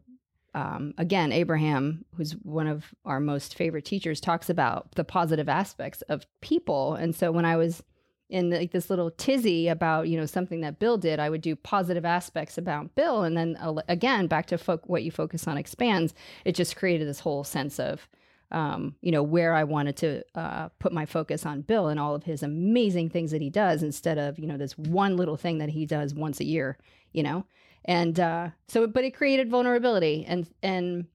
um, 0.53 0.93
again 0.97 1.31
abraham 1.31 2.05
who's 2.15 2.33
one 2.43 2.67
of 2.67 2.93
our 3.05 3.19
most 3.19 3.55
favorite 3.55 3.85
teachers 3.85 4.19
talks 4.19 4.49
about 4.49 4.91
the 4.95 5.03
positive 5.03 5.49
aspects 5.49 6.01
of 6.03 6.25
people 6.41 6.95
and 6.95 7.15
so 7.15 7.31
when 7.31 7.45
i 7.45 7.55
was 7.55 7.83
in 8.29 8.51
like 8.51 8.71
this 8.71 8.89
little 8.89 9.09
tizzy 9.11 9.67
about 9.67 10.07
you 10.07 10.17
know 10.17 10.25
something 10.25 10.61
that 10.61 10.79
bill 10.79 10.97
did 10.97 11.19
i 11.19 11.29
would 11.29 11.41
do 11.41 11.55
positive 11.55 12.05
aspects 12.05 12.57
about 12.57 12.93
bill 12.95 13.23
and 13.23 13.35
then 13.35 13.57
uh, 13.59 13.73
again 13.87 14.27
back 14.27 14.45
to 14.45 14.57
fo- 14.57 14.81
what 14.85 15.03
you 15.03 15.11
focus 15.11 15.47
on 15.47 15.57
expands 15.57 16.13
it 16.45 16.53
just 16.53 16.75
created 16.75 17.07
this 17.07 17.19
whole 17.19 17.43
sense 17.43 17.79
of 17.79 18.07
um, 18.51 18.95
you 19.01 19.11
know, 19.11 19.21
where 19.21 19.53
I 19.53 19.63
wanted 19.63 19.95
to 19.97 20.23
uh, 20.35 20.69
put 20.79 20.91
my 20.91 21.05
focus 21.05 21.45
on 21.45 21.61
Bill 21.61 21.87
and 21.87 21.99
all 21.99 22.15
of 22.15 22.23
his 22.23 22.41
amazing 22.41 23.09
things 23.09 23.31
that 23.31 23.41
he 23.41 23.49
does 23.49 23.83
instead 23.83 24.17
of, 24.17 24.39
you 24.39 24.47
know, 24.47 24.57
this 24.57 24.77
one 24.77 25.17
little 25.17 25.37
thing 25.37 25.59
that 25.59 25.69
he 25.69 25.85
does 25.85 26.15
once 26.15 26.39
a 26.39 26.45
year, 26.45 26.77
you 27.13 27.21
know? 27.21 27.45
And 27.85 28.19
uh, 28.19 28.49
so, 28.67 28.87
but 28.87 29.03
it 29.03 29.15
created 29.15 29.49
vulnerability 29.49 30.25
and, 30.27 30.47
and, 30.61 31.05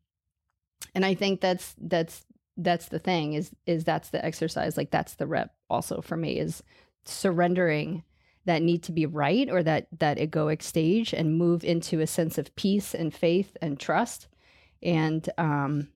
and 0.94 1.04
I 1.04 1.14
think 1.14 1.40
that's, 1.40 1.74
that's, 1.78 2.24
that's 2.56 2.88
the 2.88 2.98
thing 2.98 3.34
is, 3.34 3.50
is 3.66 3.84
that's 3.84 4.10
the 4.10 4.24
exercise. 4.24 4.76
Like 4.76 4.90
that's 4.90 5.14
the 5.14 5.26
rep 5.26 5.54
also 5.68 6.00
for 6.00 6.16
me 6.16 6.38
is 6.38 6.62
surrendering 7.04 8.04
that 8.46 8.62
need 8.62 8.82
to 8.84 8.92
be 8.92 9.06
right 9.06 9.50
or 9.50 9.62
that, 9.62 9.88
that 9.98 10.18
egoic 10.18 10.62
stage 10.62 11.12
and 11.12 11.38
move 11.38 11.64
into 11.64 12.00
a 12.00 12.06
sense 12.06 12.38
of 12.38 12.54
peace 12.56 12.94
and 12.94 13.14
faith 13.14 13.56
and 13.62 13.80
trust. 13.80 14.28
And, 14.82 15.28
um, 15.38 15.88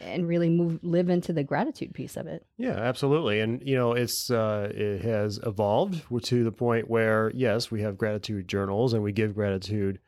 and 0.00 0.26
really 0.26 0.48
move 0.48 0.80
live 0.82 1.08
into 1.08 1.32
the 1.32 1.44
gratitude 1.44 1.94
piece 1.94 2.16
of 2.16 2.26
it. 2.26 2.44
Yeah, 2.56 2.72
absolutely. 2.72 3.40
And 3.40 3.62
you 3.66 3.76
know, 3.76 3.92
it's 3.92 4.30
uh, 4.30 4.70
it 4.74 5.02
has 5.02 5.38
evolved 5.44 6.02
to 6.24 6.44
the 6.44 6.52
point 6.52 6.88
where 6.88 7.30
yes, 7.34 7.70
we 7.70 7.82
have 7.82 7.96
gratitude 7.96 8.48
journals 8.48 8.92
and 8.92 9.02
we 9.02 9.12
give 9.12 9.34
gratitude 9.34 9.98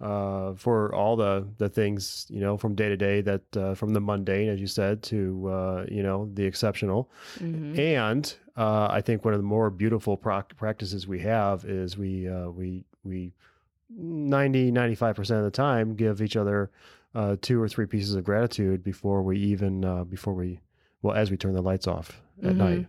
uh, 0.00 0.54
for 0.54 0.94
all 0.94 1.16
the 1.16 1.46
the 1.58 1.68
things 1.68 2.26
you 2.28 2.40
know 2.40 2.56
from 2.56 2.74
day 2.74 2.88
to 2.88 2.96
day 2.96 3.20
that 3.20 3.56
uh, 3.56 3.74
from 3.74 3.94
the 3.94 4.00
mundane, 4.00 4.48
as 4.48 4.60
you 4.60 4.66
said, 4.66 5.02
to 5.04 5.48
uh, 5.48 5.84
you 5.88 6.02
know 6.02 6.28
the 6.34 6.44
exceptional. 6.44 7.10
Mm-hmm. 7.38 7.78
And 7.78 8.34
uh, 8.56 8.88
I 8.90 9.00
think 9.00 9.24
one 9.24 9.34
of 9.34 9.40
the 9.40 9.46
more 9.46 9.70
beautiful 9.70 10.16
proc- 10.16 10.56
practices 10.56 11.06
we 11.06 11.20
have 11.20 11.64
is 11.64 11.96
we 11.96 12.28
uh, 12.28 12.48
we 12.48 12.84
we 13.04 13.32
90 13.90 14.70
95% 14.72 15.18
of 15.38 15.44
the 15.44 15.50
time 15.50 15.94
give 15.94 16.20
each 16.20 16.36
other 16.36 16.70
uh, 17.20 17.36
two 17.42 17.60
or 17.60 17.68
three 17.68 17.86
pieces 17.86 18.14
of 18.14 18.22
gratitude 18.24 18.82
before 18.84 19.20
we 19.22 19.34
even 19.52 19.84
uh, 19.84 20.04
before 20.04 20.34
we 20.34 20.60
well 21.02 21.14
as 21.16 21.30
we 21.30 21.36
turn 21.36 21.54
the 21.54 21.62
lights 21.70 21.86
off 21.86 22.20
at 22.42 22.54
Mhm. 22.54 22.56
night 22.66 22.86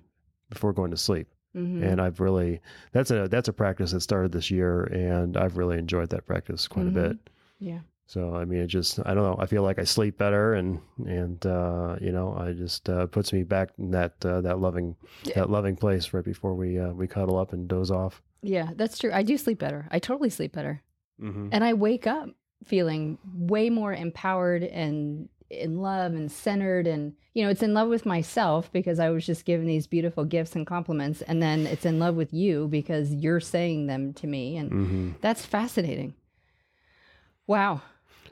before 0.50 0.74
going 0.74 0.92
to 0.92 0.98
sleep 0.98 1.28
Mm-hmm. 1.56 1.82
and 1.84 2.00
i've 2.00 2.20
really 2.20 2.62
that's 2.92 3.10
a 3.10 3.28
that's 3.28 3.48
a 3.50 3.54
practice 3.54 3.92
that 3.92 4.02
started 4.02 4.32
this 4.32 4.52
year 4.52 4.84
and 4.84 5.36
i've 5.36 5.58
really 5.58 5.78
enjoyed 5.80 6.10
that 6.10 6.28
practice 6.28 6.68
quite 6.68 6.86
Mhm. 6.86 6.90
a 6.90 6.92
bit 7.02 7.18
Yeah. 7.60 7.80
so 8.06 8.36
i 8.36 8.46
mean 8.46 8.60
it 8.60 8.68
just 8.68 9.00
i 9.08 9.16
don't 9.16 9.24
know 9.30 9.38
i 9.40 9.48
feel 9.48 9.64
like 9.64 9.80
i 9.80 9.84
sleep 9.84 10.16
better 10.20 10.54
and 10.54 10.80
and 11.08 11.44
uh 11.48 11.96
you 12.00 12.12
know 12.12 12.36
i 12.38 12.54
just 12.54 12.88
uh 12.88 13.08
puts 13.08 13.34
me 13.34 13.42
back 13.44 13.70
in 13.80 13.90
that 13.98 14.14
uh, 14.24 14.42
that 14.42 14.60
loving 14.60 14.96
Yeah. 15.24 15.36
that 15.40 15.50
loving 15.50 15.76
place 15.76 16.14
right 16.14 16.24
before 16.34 16.54
we 16.54 16.78
uh 16.78 16.92
we 16.94 17.08
cuddle 17.08 17.38
up 17.40 17.52
and 17.54 17.68
doze 17.68 17.90
off 17.90 18.22
Yeah, 18.44 18.70
that's 18.80 18.98
true. 19.00 19.12
I 19.12 19.24
do 19.24 19.36
sleep 19.38 19.58
better. 19.60 19.82
I 19.92 20.00
totally 20.00 20.30
sleep 20.30 20.52
better. 20.54 20.76
mm-hmm. 21.20 21.50
And 21.52 21.62
I 21.70 21.74
wake 21.74 22.06
up 22.08 22.30
feeling 22.64 23.18
way 23.34 23.70
more 23.70 23.94
empowered 23.94 24.64
and 24.64 25.30
in 25.50 25.82
love 25.82 26.14
and 26.14 26.32
centered 26.32 26.86
and 26.86 27.14
you 27.34 27.44
know, 27.44 27.50
it's 27.50 27.64
in 27.64 27.74
love 27.74 27.90
with 27.90 28.06
myself 28.06 28.72
because 28.72 29.00
I 29.00 29.10
was 29.10 29.26
just 29.26 29.46
given 29.46 29.66
these 29.66 29.88
beautiful 29.88 30.26
gifts 30.26 30.56
and 30.56 30.68
compliments 30.68 31.22
and 31.22 31.42
then 31.42 31.66
it's 31.66 31.86
in 31.86 32.00
love 32.00 32.16
with 32.16 32.34
you 32.34 32.68
because 32.68 33.14
you're 33.14 33.40
saying 33.40 33.88
them 33.88 34.14
to 34.16 34.28
me 34.28 34.58
and 34.58 34.72
mm-hmm. 34.72 35.12
that's 35.22 35.46
fascinating. 35.46 36.14
Wow. 37.48 37.82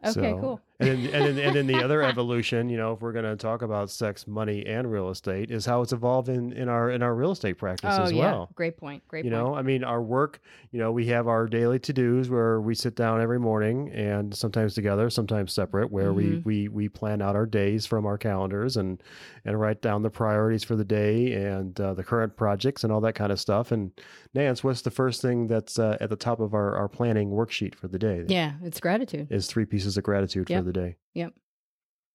Okay, 0.03 0.11
So- 0.31 0.39
cool. 0.39 0.61
And 0.79 0.87
then, 0.89 1.13
and 1.13 1.25
then 1.37 1.39
and 1.47 1.55
then 1.55 1.67
the 1.67 1.83
other 1.83 2.03
evolution, 2.03 2.69
you 2.69 2.77
know, 2.77 2.93
if 2.93 3.01
we're 3.01 3.11
going 3.11 3.25
to 3.25 3.35
talk 3.35 3.61
about 3.63 3.89
sex, 3.89 4.27
money, 4.27 4.65
and 4.65 4.91
real 4.91 5.09
estate, 5.09 5.49
is 5.49 5.65
how 5.65 5.81
it's 5.81 5.91
evolved 5.93 6.29
in 6.29 6.53
in 6.53 6.69
our 6.69 6.91
in 6.91 7.01
our 7.01 7.15
real 7.15 7.31
estate 7.31 7.57
practice 7.57 7.95
Oh 7.97 8.03
as 8.03 8.11
yeah. 8.11 8.19
well. 8.31 8.49
Great 8.55 8.77
point. 8.77 9.01
Great 9.07 9.23
point. 9.23 9.25
you 9.25 9.31
point. 9.39 9.47
know, 9.53 9.55
I 9.55 9.61
mean, 9.63 9.83
our 9.83 10.01
work, 10.01 10.39
you 10.71 10.79
know, 10.79 10.91
we 10.91 11.07
have 11.07 11.27
our 11.27 11.47
daily 11.47 11.79
to 11.79 11.93
dos 11.93 12.29
where 12.29 12.61
we 12.61 12.75
sit 12.75 12.95
down 12.95 13.21
every 13.21 13.39
morning 13.39 13.89
and 13.91 14.35
sometimes 14.35 14.75
together, 14.75 15.09
sometimes 15.09 15.51
separate, 15.53 15.91
where 15.91 16.11
Mhm. 16.11 16.15
we 16.15 16.41
we 16.45 16.67
we 16.67 16.89
plan 16.89 17.21
out 17.21 17.35
our 17.35 17.45
days 17.47 17.85
from 17.87 18.05
our 18.05 18.17
calendars 18.17 18.77
and 18.77 19.01
and 19.45 19.59
write 19.59 19.81
down 19.81 20.03
the 20.03 20.09
priorities 20.11 20.63
for 20.63 20.75
the 20.75 20.85
day 20.85 21.33
and 21.33 21.79
uh, 21.81 21.93
the 21.93 22.03
current 22.03 22.35
projects 22.35 22.83
and 22.83 22.93
all 22.93 23.01
that 23.01 23.15
kind 23.15 23.31
of 23.31 23.39
stuff. 23.39 23.71
And 23.71 23.91
Nance, 24.35 24.63
what's 24.63 24.81
the 24.81 24.91
first 24.91 25.21
thing 25.21 25.47
that's 25.47 25.79
uh, 25.79 25.97
at 26.01 26.09
the 26.09 26.15
top 26.15 26.39
of 26.39 26.53
our 26.53 26.75
our 26.75 26.87
planning 26.87 27.31
worksheet 27.31 27.73
for 27.73 27.87
the 27.87 27.97
day? 27.97 28.23
Yeah, 28.27 28.53
it's 28.63 28.79
gratitude. 28.79 29.27
is 29.31 29.47
three 29.47 29.65
pieces 29.65 29.97
of 29.97 30.03
gratitude 30.03 30.49
Yep. 30.49 30.59
for 30.65 30.66
the 30.67 30.73
day. 30.73 30.97
Yep. 31.15 31.33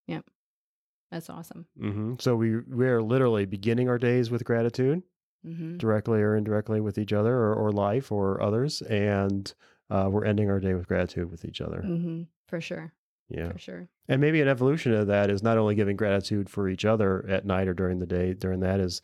Yep. 0.07 0.25
That's 1.11 1.29
awesome. 1.29 1.67
hmm 1.79 2.15
So 2.21 2.37
we 2.37 2.59
we 2.61 2.87
are 2.87 3.03
literally 3.03 3.45
beginning 3.47 3.89
our 3.89 3.99
days 3.99 4.31
with 4.31 4.45
gratitude, 4.45 5.03
hmm 5.45 5.79
directly 5.79 6.21
or 6.23 6.37
indirectly 6.37 6.81
with 6.81 6.99
each 6.99 7.13
other 7.13 7.35
or, 7.35 7.55
or 7.55 7.73
life 7.73 8.13
or 8.13 8.41
others, 8.43 8.81
and 8.83 9.53
uh, 9.91 10.09
we're 10.11 10.25
ending 10.25 10.49
our 10.51 10.61
day 10.61 10.75
with 10.75 10.87
gratitude 10.89 11.31
with 11.31 11.45
each 11.45 11.61
other. 11.61 11.83
hmm 11.83 12.23
For 12.47 12.61
sure. 12.61 12.93
Yeah, 13.29 13.53
For 13.53 13.59
sure. 13.59 13.89
and 14.09 14.21
maybe 14.21 14.41
an 14.43 14.49
evolution 14.49 14.93
of 14.93 15.07
that 15.07 15.31
is 15.31 15.43
not 15.43 15.57
only 15.59 15.75
giving 15.75 15.97
gratitude 15.97 16.49
for 16.51 16.69
each 16.69 16.85
other 16.85 17.25
at 17.29 17.47
night 17.47 17.67
or 17.69 17.75
during 17.75 17.99
the 17.99 18.07
day. 18.07 18.35
During 18.35 18.61
that 18.61 18.79
is 18.81 19.01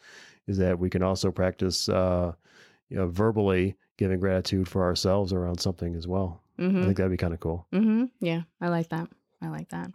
is 0.47 0.59
that 0.59 0.79
we 0.79 0.89
can 0.91 1.03
also 1.03 1.31
practice, 1.31 1.89
uh, 1.89 2.33
you 2.89 2.97
know, 2.97 3.07
verbally 3.09 3.77
giving 3.97 4.19
gratitude 4.21 4.69
for 4.69 4.83
ourselves 4.83 5.33
around 5.33 5.61
something 5.61 5.95
as 5.95 6.07
well. 6.07 6.43
I 6.59 6.63
hmm 6.71 6.85
think 6.85 6.97
that'd 6.97 7.11
be 7.11 7.17
kind 7.17 7.35
of 7.35 7.41
cool. 7.41 7.67
hmm 7.73 8.05
Yeah, 8.21 8.43
I 8.61 8.69
like 8.69 8.89
that. 8.91 9.09
I 9.43 9.49
like 9.49 9.69
that. 9.71 9.91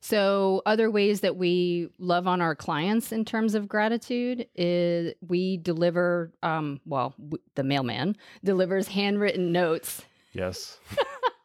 So, 0.00 0.60
other 0.66 0.90
ways 0.90 1.20
that 1.20 1.36
we 1.36 1.88
love 1.98 2.26
on 2.26 2.42
our 2.42 2.54
clients 2.54 3.10
in 3.10 3.24
terms 3.24 3.54
of 3.54 3.68
gratitude 3.68 4.46
is 4.54 5.14
we 5.26 5.56
deliver, 5.56 6.30
um, 6.42 6.80
well, 6.84 7.14
w- 7.18 7.42
the 7.54 7.64
mailman 7.64 8.16
delivers 8.42 8.88
handwritten 8.88 9.50
notes. 9.50 10.02
Yes. 10.32 10.78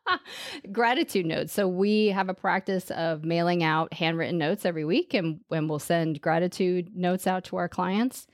gratitude 0.71 1.25
notes. 1.25 1.53
So 1.53 1.67
we 1.67 2.07
have 2.07 2.29
a 2.29 2.33
practice 2.33 2.91
of 2.91 3.23
mailing 3.23 3.63
out 3.63 3.93
handwritten 3.93 4.37
notes 4.37 4.65
every 4.65 4.85
week, 4.85 5.13
and, 5.13 5.39
and 5.51 5.69
we'll 5.69 5.79
send 5.79 6.21
gratitude 6.21 6.95
notes 6.95 7.27
out 7.27 7.43
to 7.45 7.57
our 7.57 7.69
clients. 7.69 8.27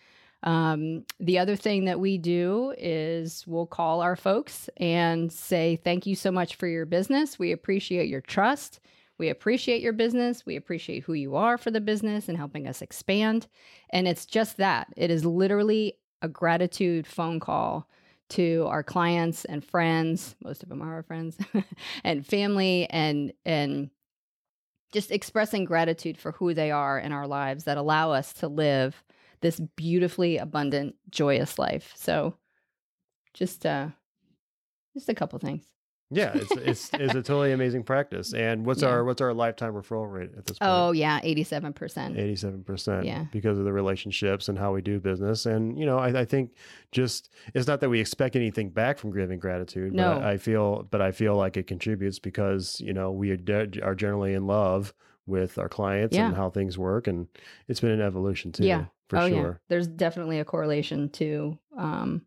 Um, 0.45 1.05
the 1.19 1.39
other 1.39 1.55
thing 1.55 1.86
that 1.86 1.99
we 1.99 2.17
do 2.17 2.73
is 2.77 3.43
we'll 3.47 3.65
call 3.65 4.01
our 4.01 4.15
folks 4.15 4.69
and 4.77 5.31
say, 5.31 5.75
Thank 5.84 6.05
you 6.05 6.15
so 6.15 6.31
much 6.31 6.55
for 6.55 6.67
your 6.67 6.86
business. 6.86 7.38
We 7.38 7.51
appreciate 7.51 8.08
your 8.08 8.21
trust. 8.21 8.79
We 9.17 9.29
appreciate 9.29 9.81
your 9.81 9.93
business. 9.93 10.45
We 10.45 10.55
appreciate 10.55 11.03
who 11.03 11.13
you 11.13 11.36
are 11.36 11.58
for 11.58 11.71
the 11.71 11.81
business 11.81 12.29
and 12.29 12.38
helping 12.38 12.67
us 12.67 12.81
expand. 12.81 13.47
And 13.89 14.08
it's 14.08 14.25
just 14.25 14.58
that 14.58 14.88
it 14.95 15.10
is 15.10 15.25
literally 15.25 15.97
a 16.21 16.27
gratitude 16.27 17.08
phone 17.08 17.39
call 17.39 17.88
to 18.27 18.65
our 18.67 18.84
clients 18.84 19.45
and 19.45 19.63
friends 19.63 20.36
most 20.43 20.63
of 20.63 20.69
them 20.69 20.81
are 20.81 20.95
our 20.95 21.03
friends 21.03 21.38
and 22.03 22.25
family 22.25 22.88
and 22.89 23.31
and 23.45 23.91
just 24.91 25.12
expressing 25.12 25.65
gratitude 25.65 26.17
for 26.17 26.31
who 26.31 26.53
they 26.53 26.71
are 26.71 26.97
in 26.97 27.12
our 27.12 27.27
lives 27.27 27.65
that 27.65 27.77
allow 27.77 28.12
us 28.12 28.34
to 28.34 28.47
live 28.47 29.03
this 29.45 29.60
beautifully 29.75 30.38
abundant 30.38 30.95
joyous 31.12 31.60
life 31.60 31.93
so 31.95 32.34
just 33.34 33.65
uh 33.65 33.88
just 34.95 35.08
a 35.10 35.13
couple 35.13 35.38
things 35.39 35.63
Yeah, 36.12 36.31
it's 36.36 36.51
it's, 36.51 36.89
it's 36.93 37.13
a 37.15 37.23
totally 37.23 37.51
amazing 37.51 37.84
practice. 37.84 38.34
And 38.34 38.65
what's 38.65 38.81
Yeah. 38.84 38.89
our 38.89 39.03
what's 39.03 39.21
our 39.21 39.34
lifetime 39.34 39.73
referral 39.73 40.10
rate 40.12 40.29
at 40.38 40.45
this 40.45 40.58
point? 40.60 40.71
oh 40.71 40.91
yeah 40.93 41.19
87% 41.21 42.17
Eighty-seven 42.17 42.63
percent, 42.63 43.05
Yeah. 43.05 43.25
because 43.31 43.58
of 43.58 43.65
the 43.65 43.73
relationships 43.73 44.47
and 44.47 44.58
how 44.58 44.71
we 44.73 44.81
do 44.81 44.99
business. 44.99 45.45
And 45.47 45.77
you 45.79 45.86
know, 45.86 45.97
I, 45.97 46.21
I 46.21 46.25
think 46.25 46.51
just 46.91 47.29
it's 47.55 47.67
not 47.67 47.79
that 47.81 47.89
we 47.89 47.99
expect 47.99 48.36
anything 48.36 48.69
back 48.69 48.97
from 48.99 49.12
giving 49.13 49.39
gratitude. 49.39 49.93
No. 49.93 50.13
but 50.15 50.23
I, 50.23 50.31
I 50.34 50.38
feel, 50.38 50.84
but 50.89 51.01
I 51.01 51.12
feel 51.12 51.36
like 51.36 51.58
it 51.58 51.67
contributes 51.67 52.19
because 52.19 52.79
you 52.79 52.93
know 52.93 53.12
we 53.12 53.31
are, 53.31 53.38
de- 53.38 53.81
are 53.81 53.95
generally 53.95 54.34
in 54.36 54.45
love 54.47 54.93
with 55.27 55.58
our 55.58 55.67
clients 55.69 56.15
Yeah. 56.15 56.27
and 56.27 56.36
how 56.38 56.49
things 56.51 56.77
work, 56.77 57.08
and 57.08 57.27
it's 57.67 57.81
been 57.81 57.91
an 57.99 58.01
evolution 58.01 58.51
too. 58.51 58.63
Yeah. 58.65 58.86
For 59.10 59.20
oh 59.20 59.26
yeah. 59.26 59.54
there's 59.70 59.88
definitely 59.88 60.39
a 60.39 60.46
correlation 60.46 61.10
to 61.10 61.58
um 61.78 62.22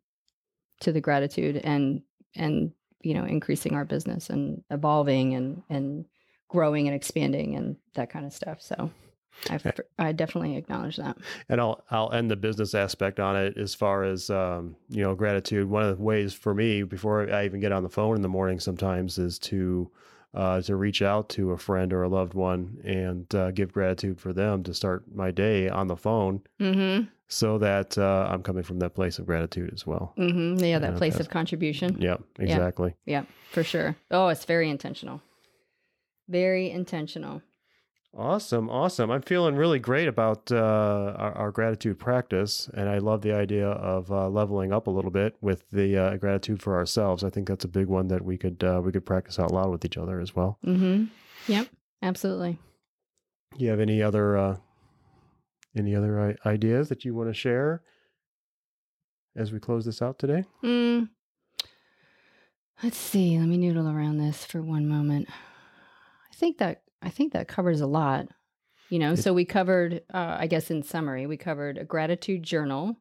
to 0.81 0.93
the 0.93 1.01
gratitude 1.01 1.57
and 1.65 2.03
and 2.37 2.73
you 3.03 3.15
know 3.15 3.25
increasing 3.25 3.75
our 3.75 3.85
business 3.85 4.31
and 4.31 4.63
evolving 4.71 5.35
and 5.35 5.63
and 5.69 6.05
growing 6.49 6.89
and 6.89 6.97
expanding 6.97 7.57
and 7.57 7.77
that 7.95 8.11
kind 8.11 8.27
of 8.27 8.33
stuff. 8.33 8.61
So 8.61 8.91
i 9.51 9.61
i 9.99 10.13
definitely 10.13 10.57
acknowledge 10.57 10.97
that. 10.97 11.17
And 11.49 11.61
I'll 11.61 11.85
I'll 11.91 12.13
end 12.13 12.31
the 12.31 12.37
business 12.37 12.75
aspect 12.75 13.21
on 13.21 13.37
it 13.37 13.57
as 13.57 13.75
far 13.75 14.03
as 14.03 14.31
um, 14.31 14.77
you 14.89 15.03
know 15.03 15.15
gratitude. 15.15 15.69
One 15.69 15.85
of 15.85 15.97
the 15.97 16.03
ways 16.03 16.35
for 16.35 16.55
me 16.55 16.83
before 16.83 17.33
I 17.33 17.45
even 17.45 17.61
get 17.61 17.73
on 17.73 17.83
the 17.83 17.89
phone 17.89 18.17
in 18.17 18.23
the 18.23 18.29
morning 18.29 18.59
sometimes 18.59 19.19
is 19.19 19.39
to 19.41 19.91
uh, 20.35 20.61
to 20.63 20.77
reach 20.77 21.03
out 21.03 21.29
to 21.31 21.53
a 21.53 21.59
friend 21.59 21.93
or 21.93 22.03
a 22.03 22.09
loved 22.09 22.35
one 22.35 22.79
and 22.85 23.33
uh, 23.35 23.51
give 23.51 23.73
gratitude 23.73 24.21
for 24.21 24.33
them 24.33 24.63
to 24.65 24.75
start 24.75 25.05
my 25.15 25.31
day 25.31 25.69
on 25.69 25.87
the 25.87 25.97
phone, 25.97 26.43
mm-hmm. 26.61 27.05
so 27.29 27.59
that 27.59 27.97
uh, 27.99 28.29
I'm 28.31 28.43
coming 28.43 28.63
from 28.63 28.79
that 28.81 28.95
place 28.95 29.19
of 29.19 29.27
gratitude 29.27 29.71
as 29.73 29.87
well. 29.87 30.13
mm-hmm. 30.19 30.63
Yeah 30.63 30.79
that 30.79 30.93
Yeah, 30.93 30.99
place 30.99 31.19
of 31.21 31.31
contribution. 31.31 31.97
Yeah, 32.01 32.17
exactly. 32.39 32.95
yeah 33.07 33.25
for 33.51 33.63
sure. 33.63 33.97
Oh 34.11 34.29
it's 34.29 34.45
very 34.45 34.69
intentional. 34.71 35.23
Very 36.29 36.71
intentional 36.71 37.41
Awesome, 38.17 38.71
awesome. 38.71 39.11
I'm 39.11 39.23
feeling 39.23 39.55
really 39.55 39.79
great 39.79 40.09
about 40.09 40.51
uh, 40.51 40.57
our, 40.57 41.33
our 41.35 41.51
gratitude 41.53 41.99
practice, 41.99 42.69
and 42.75 42.89
I 42.89 42.99
love 42.99 43.21
the 43.21 43.33
idea 43.33 43.69
of 43.69 44.11
uh, 44.11 44.29
leveling 44.29 44.73
up 44.73 44.87
a 44.87 44.91
little 44.91 45.11
bit 45.11 45.37
with 45.41 45.65
the 45.71 45.97
uh, 45.97 46.17
gratitude 46.17 46.63
for 46.63 46.77
ourselves. 46.77 47.23
I 47.23 47.31
think 47.31 47.47
that's 47.47 47.65
a 47.65 47.69
big 47.69 47.87
one 47.87 48.09
that 48.09 48.25
we 48.25 48.39
could 48.39 48.65
uh, 48.65 48.81
we 48.83 48.93
could 48.93 49.05
practice 49.07 49.39
out 49.39 49.53
loud 49.53 49.71
with 49.71 49.85
each 49.85 49.99
other 49.99 50.21
as 50.21 50.35
well. 50.35 50.59
mm-hmm 50.65 51.05
yep 51.47 51.69
absolutely 52.03 52.59
Do 53.57 53.65
you 53.65 53.71
have 53.71 53.81
any 53.81 54.03
other 54.03 54.37
uh, 54.37 54.57
any 55.77 55.95
other 55.95 56.37
ideas 56.47 56.89
that 56.89 57.05
you 57.05 57.15
want 57.15 57.29
to 57.29 57.35
share 57.35 57.83
as 59.37 59.53
we 59.53 59.61
close 59.61 59.85
this 59.85 60.03
out 60.03 60.19
today? 60.19 60.45
Mm. 60.65 61.11
Let's 62.83 62.97
see. 62.97 63.39
Let 63.39 63.49
me 63.49 63.59
noodle 63.59 63.89
around 63.89 64.19
this 64.19 64.45
for 64.45 64.63
one 64.63 64.89
moment. 64.89 65.29
I 65.31 66.35
think 66.35 66.59
that 66.59 66.83
I 67.03 67.11
think 67.11 67.33
that 67.33 67.49
covers 67.49 67.81
a 67.81 67.87
lot. 67.87 68.29
You 68.91 68.99
know, 68.99 69.13
It- 69.13 69.19
so 69.19 69.33
we 69.35 69.45
covered. 69.45 70.03
Uh, 70.13 70.37
I 70.41 70.47
guess 70.47 70.71
in 70.71 70.83
summary, 70.83 71.27
we 71.27 71.37
covered 71.37 71.79
a 71.79 71.85
gratitude 71.85 72.43
journal, 72.43 72.97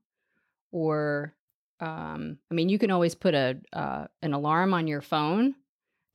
or 0.71 1.33
um, 1.79 2.39
I 2.49 2.55
mean, 2.55 2.69
you 2.69 2.79
can 2.79 2.91
always 2.91 3.15
put 3.15 3.33
a 3.35 3.59
uh, 3.73 4.07
an 4.21 4.33
alarm 4.33 4.73
on 4.73 4.87
your 4.87 5.01
phone 5.01 5.55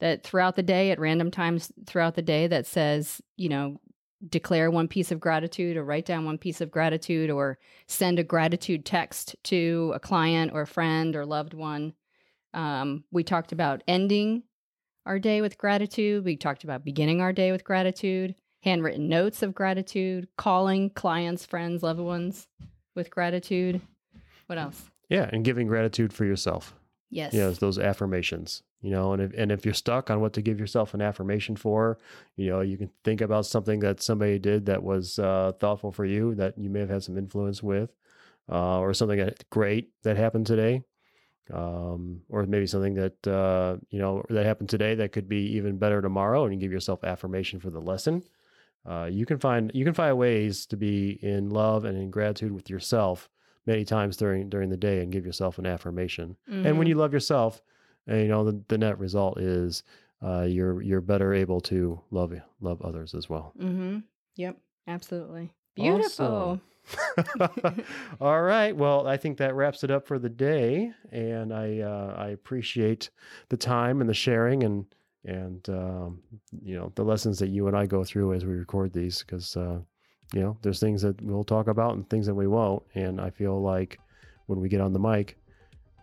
that 0.01 0.25
throughout 0.25 0.57
the 0.57 0.63
day, 0.63 0.91
at 0.91 0.99
random 0.99 1.31
times 1.31 1.73
throughout 1.87 2.17
the 2.17 2.23
day, 2.23 2.49
that 2.49 2.67
says, 2.67 3.23
you 3.37 3.49
know, 3.49 3.81
declare 4.29 4.71
one 4.71 4.89
piece 4.89 5.11
of 5.13 5.21
gratitude 5.21 5.77
or 5.77 5.85
write 5.85 6.07
down 6.07 6.25
one 6.25 6.39
piece 6.39 6.61
of 6.61 6.71
gratitude 6.71 7.31
or 7.31 7.59
send 7.87 8.19
a 8.19 8.25
gratitude 8.25 8.85
text 8.85 9.37
to 9.45 9.93
a 9.95 10.01
client 10.01 10.53
or 10.53 10.63
a 10.63 10.67
friend 10.67 11.15
or 11.17 11.25
loved 11.25 11.55
one. 11.55 11.95
Um, 12.55 13.05
we 13.11 13.25
talked 13.25 13.53
about 13.53 13.83
ending 13.89 14.43
our 15.07 15.19
day 15.19 15.41
with 15.41 15.59
gratitude. 15.59 16.25
We 16.25 16.37
talked 16.37 16.65
about 16.65 16.85
beginning 16.85 17.21
our 17.21 17.33
day 17.33 17.53
with 17.53 17.65
gratitude, 17.65 18.35
handwritten 18.63 19.09
notes 19.09 19.43
of 19.43 19.55
gratitude, 19.55 20.29
calling 20.37 20.91
clients, 20.91 21.45
friends, 21.45 21.83
loved 21.83 22.01
ones 22.01 22.47
with 22.95 23.11
gratitude. 23.11 23.81
What 24.47 24.59
else? 24.59 24.91
Yeah, 25.09 25.29
and 25.33 25.45
giving 25.45 25.67
gratitude 25.67 26.13
for 26.13 26.25
yourself. 26.25 26.75
Yes. 27.11 27.35
Yes, 27.35 27.59
those 27.59 27.79
affirmations. 27.79 28.63
You 28.81 28.91
know, 28.91 29.13
and 29.13 29.23
if 29.23 29.33
and 29.35 29.53
if 29.53 29.65
you're 29.65 29.75
stuck 29.75 30.11
on 30.11 30.21
what 30.21 30.33
to 30.33 30.43
give 30.43 30.59
yourself 30.59 30.93
an 30.93 31.01
affirmation 31.01 31.55
for, 31.55 31.99
you 32.37 32.51
know, 32.51 32.63
you 32.63 32.77
can 32.77 32.91
think 33.05 33.21
about 33.21 33.47
something 33.47 33.79
that 33.81 34.03
somebody 34.03 34.41
did 34.41 34.67
that 34.67 34.83
was 34.83 35.21
uh, 35.21 35.53
thoughtful 35.61 35.93
for 35.93 36.05
you 36.05 36.35
that 36.35 36.59
you 36.59 36.69
may 36.69 36.81
have 36.81 36.91
had 36.91 37.05
some 37.05 37.17
influence 37.17 37.63
with, 37.63 37.95
uh, 38.51 38.81
or 38.81 38.93
something 38.93 39.19
that 39.19 39.49
great 39.51 39.91
that 40.03 40.17
happened 40.17 40.47
today, 40.47 40.83
um, 41.53 42.23
or 42.29 42.45
maybe 42.47 42.67
something 42.67 42.95
that 42.95 43.27
uh, 43.27 43.77
you 43.91 43.99
know 43.99 44.23
that 44.29 44.47
happened 44.47 44.69
today 44.69 44.95
that 44.97 45.13
could 45.13 45.29
be 45.29 45.57
even 45.57 45.79
better 45.79 46.01
tomorrow, 46.03 46.45
and 46.45 46.55
you 46.55 46.61
give 46.61 46.73
yourself 46.73 47.03
affirmation 47.05 47.61
for 47.61 47.71
the 47.71 47.81
lesson. 47.81 48.23
Uh, 48.85 49.09
you 49.11 49.25
can 49.27 49.39
find 49.39 49.71
you 49.75 49.85
can 49.85 49.95
find 49.95 50.17
ways 50.19 50.67
to 50.67 50.77
be 50.77 51.19
in 51.23 51.51
love 51.51 51.85
and 51.85 51.97
in 51.97 52.11
gratitude 52.11 52.53
with 52.53 52.69
yourself 52.69 53.29
many 53.67 53.85
times 53.85 54.17
during 54.17 54.49
during 54.49 54.71
the 54.71 54.77
day 54.77 55.01
and 55.01 55.13
give 55.13 55.25
yourself 55.25 55.59
an 55.59 55.67
affirmation. 55.67 56.37
And 56.49 56.79
when 56.79 56.87
Mhm. 56.87 56.91
you 56.91 56.95
love 56.97 57.13
yourself, 57.13 57.63
uh, 58.11 58.17
you 58.17 58.29
know 58.29 58.45
the, 58.45 58.61
the 58.69 58.79
net 58.79 58.99
result 58.99 59.39
is 59.39 59.83
uh, 60.21 60.43
you're 60.49 60.83
you're 60.83 61.01
better 61.01 61.33
able 61.33 61.61
to 61.61 62.01
love 62.11 62.33
love 62.61 62.83
others 62.83 63.15
as 63.15 63.29
well. 63.29 63.53
Mm-hmm. 63.59 63.99
Yep. 64.37 64.59
Absolutely. 64.89 65.53
Beautiful. 65.77 66.61
All 68.21 68.43
right. 68.43 68.77
Well, 68.77 69.07
I 69.07 69.17
think 69.17 69.39
that 69.39 69.55
wraps 69.55 69.85
it 69.85 69.91
up 69.91 70.07
for 70.07 70.19
the 70.19 70.29
day, 70.29 70.93
and 71.11 71.53
I 71.53 71.81
uh, 71.81 72.15
I 72.19 72.29
appreciate 72.29 73.11
the 73.49 73.57
time 73.57 74.01
and 74.01 74.09
the 74.11 74.15
sharing 74.15 74.63
and 74.65 74.85
and 75.25 75.69
um, 75.69 76.23
you 76.63 76.77
know 76.77 76.93
the 76.95 77.05
lessons 77.05 77.39
that 77.39 77.49
you 77.49 77.69
and 77.69 77.77
I 77.77 77.87
go 77.87 78.05
through 78.05 78.35
as 78.35 78.45
we 78.45 78.55
record 78.55 78.93
these 78.93 79.21
because 79.21 79.57
uh, 79.57 79.79
you 80.35 80.41
know 80.41 80.57
there's 80.63 80.81
things 80.81 81.03
that 81.03 81.21
we'll 81.23 81.45
talk 81.45 81.69
about 81.69 81.95
and 81.95 82.09
things 82.11 82.27
that 82.27 82.35
we 82.35 82.47
won't, 82.47 82.83
and 82.95 83.21
I 83.21 83.31
feel 83.31 83.61
like 83.63 83.99
when 84.47 84.61
we 84.61 84.69
get 84.69 84.81
on 84.81 84.93
the 84.93 84.99
mic, 84.99 85.37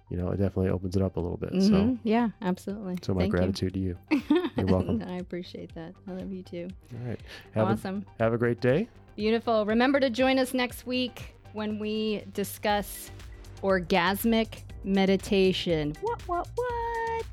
you 0.10 0.18
know, 0.18 0.30
it 0.30 0.38
definitely 0.38 0.70
opens 0.70 0.96
it 0.96 1.02
up 1.02 1.18
a 1.18 1.20
little 1.20 1.38
bit. 1.38 1.52
So 1.52 1.58
Mhm. 1.58 2.00
Yeah, 2.04 2.30
absolutely. 2.42 2.98
so 3.02 3.14
my 3.14 3.22
Thank 3.24 3.34
you. 3.34 3.38
gratitude 3.38 3.74
to 3.74 3.80
you. 3.80 3.98
You're 4.58 4.66
welcome. 4.68 5.04
I 5.08 5.18
appreciate 5.18 5.74
that. 5.76 5.94
I 6.08 6.12
love 6.12 6.32
you 6.32 6.44
too. 6.44 6.68
All 6.94 7.08
right. 7.10 7.20
Have 7.56 7.68
a, 7.68 7.72
awesome. 7.72 8.06
have 8.20 8.34
a 8.34 8.38
great 8.38 8.62
day. 8.62 8.88
Beautiful. 9.16 9.66
Remember 9.66 10.00
to 10.00 10.10
join 10.10 10.40
us 10.40 10.54
next 10.54 10.86
week 10.88 11.36
when 11.54 11.80
we 11.80 12.24
discuss 12.34 13.12
orgasmic 13.62 14.64
meditation. 14.84 15.96
What, 16.02 16.22
what, 16.28 16.48
what? 16.56 17.26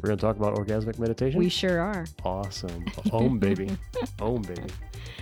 We're 0.00 0.08
going 0.08 0.18
to 0.18 0.20
talk 0.20 0.36
about 0.36 0.54
orgasmic 0.54 0.98
meditation. 0.98 1.38
We 1.38 1.48
sure 1.48 1.80
are. 1.80 2.06
awesome. 2.24 2.86
Home, 3.10 3.38
baby. 3.38 3.76
Home, 4.20 4.42
baby. 4.42 4.62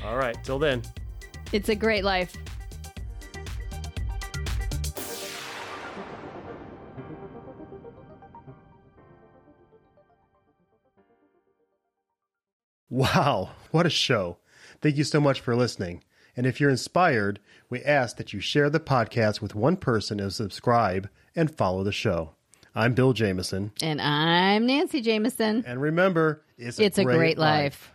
All 0.04 0.16
right. 0.16 0.36
Till 0.44 0.58
then. 0.58 0.82
It's 1.52 1.68
a 1.68 1.74
great 1.74 2.04
life. 2.04 2.36
Wow, 12.96 13.50
what 13.72 13.84
a 13.84 13.90
show. 13.90 14.38
Thank 14.80 14.96
you 14.96 15.04
so 15.04 15.20
much 15.20 15.42
for 15.42 15.54
listening. 15.54 16.02
And 16.34 16.46
if 16.46 16.62
you're 16.62 16.70
inspired, 16.70 17.40
we 17.68 17.82
ask 17.82 18.16
that 18.16 18.32
you 18.32 18.40
share 18.40 18.70
the 18.70 18.80
podcast 18.80 19.42
with 19.42 19.54
one 19.54 19.76
person 19.76 20.18
and 20.18 20.32
subscribe 20.32 21.10
and 21.34 21.54
follow 21.54 21.84
the 21.84 21.92
show. 21.92 22.30
I'm 22.74 22.94
Bill 22.94 23.12
Jameson. 23.12 23.72
And 23.82 24.00
I'm 24.00 24.66
Nancy 24.66 25.02
Jameson. 25.02 25.62
And 25.66 25.78
remember, 25.78 26.42
it's, 26.56 26.78
It's 26.78 26.96
a 26.96 27.04
great 27.04 27.36
life. 27.36 27.92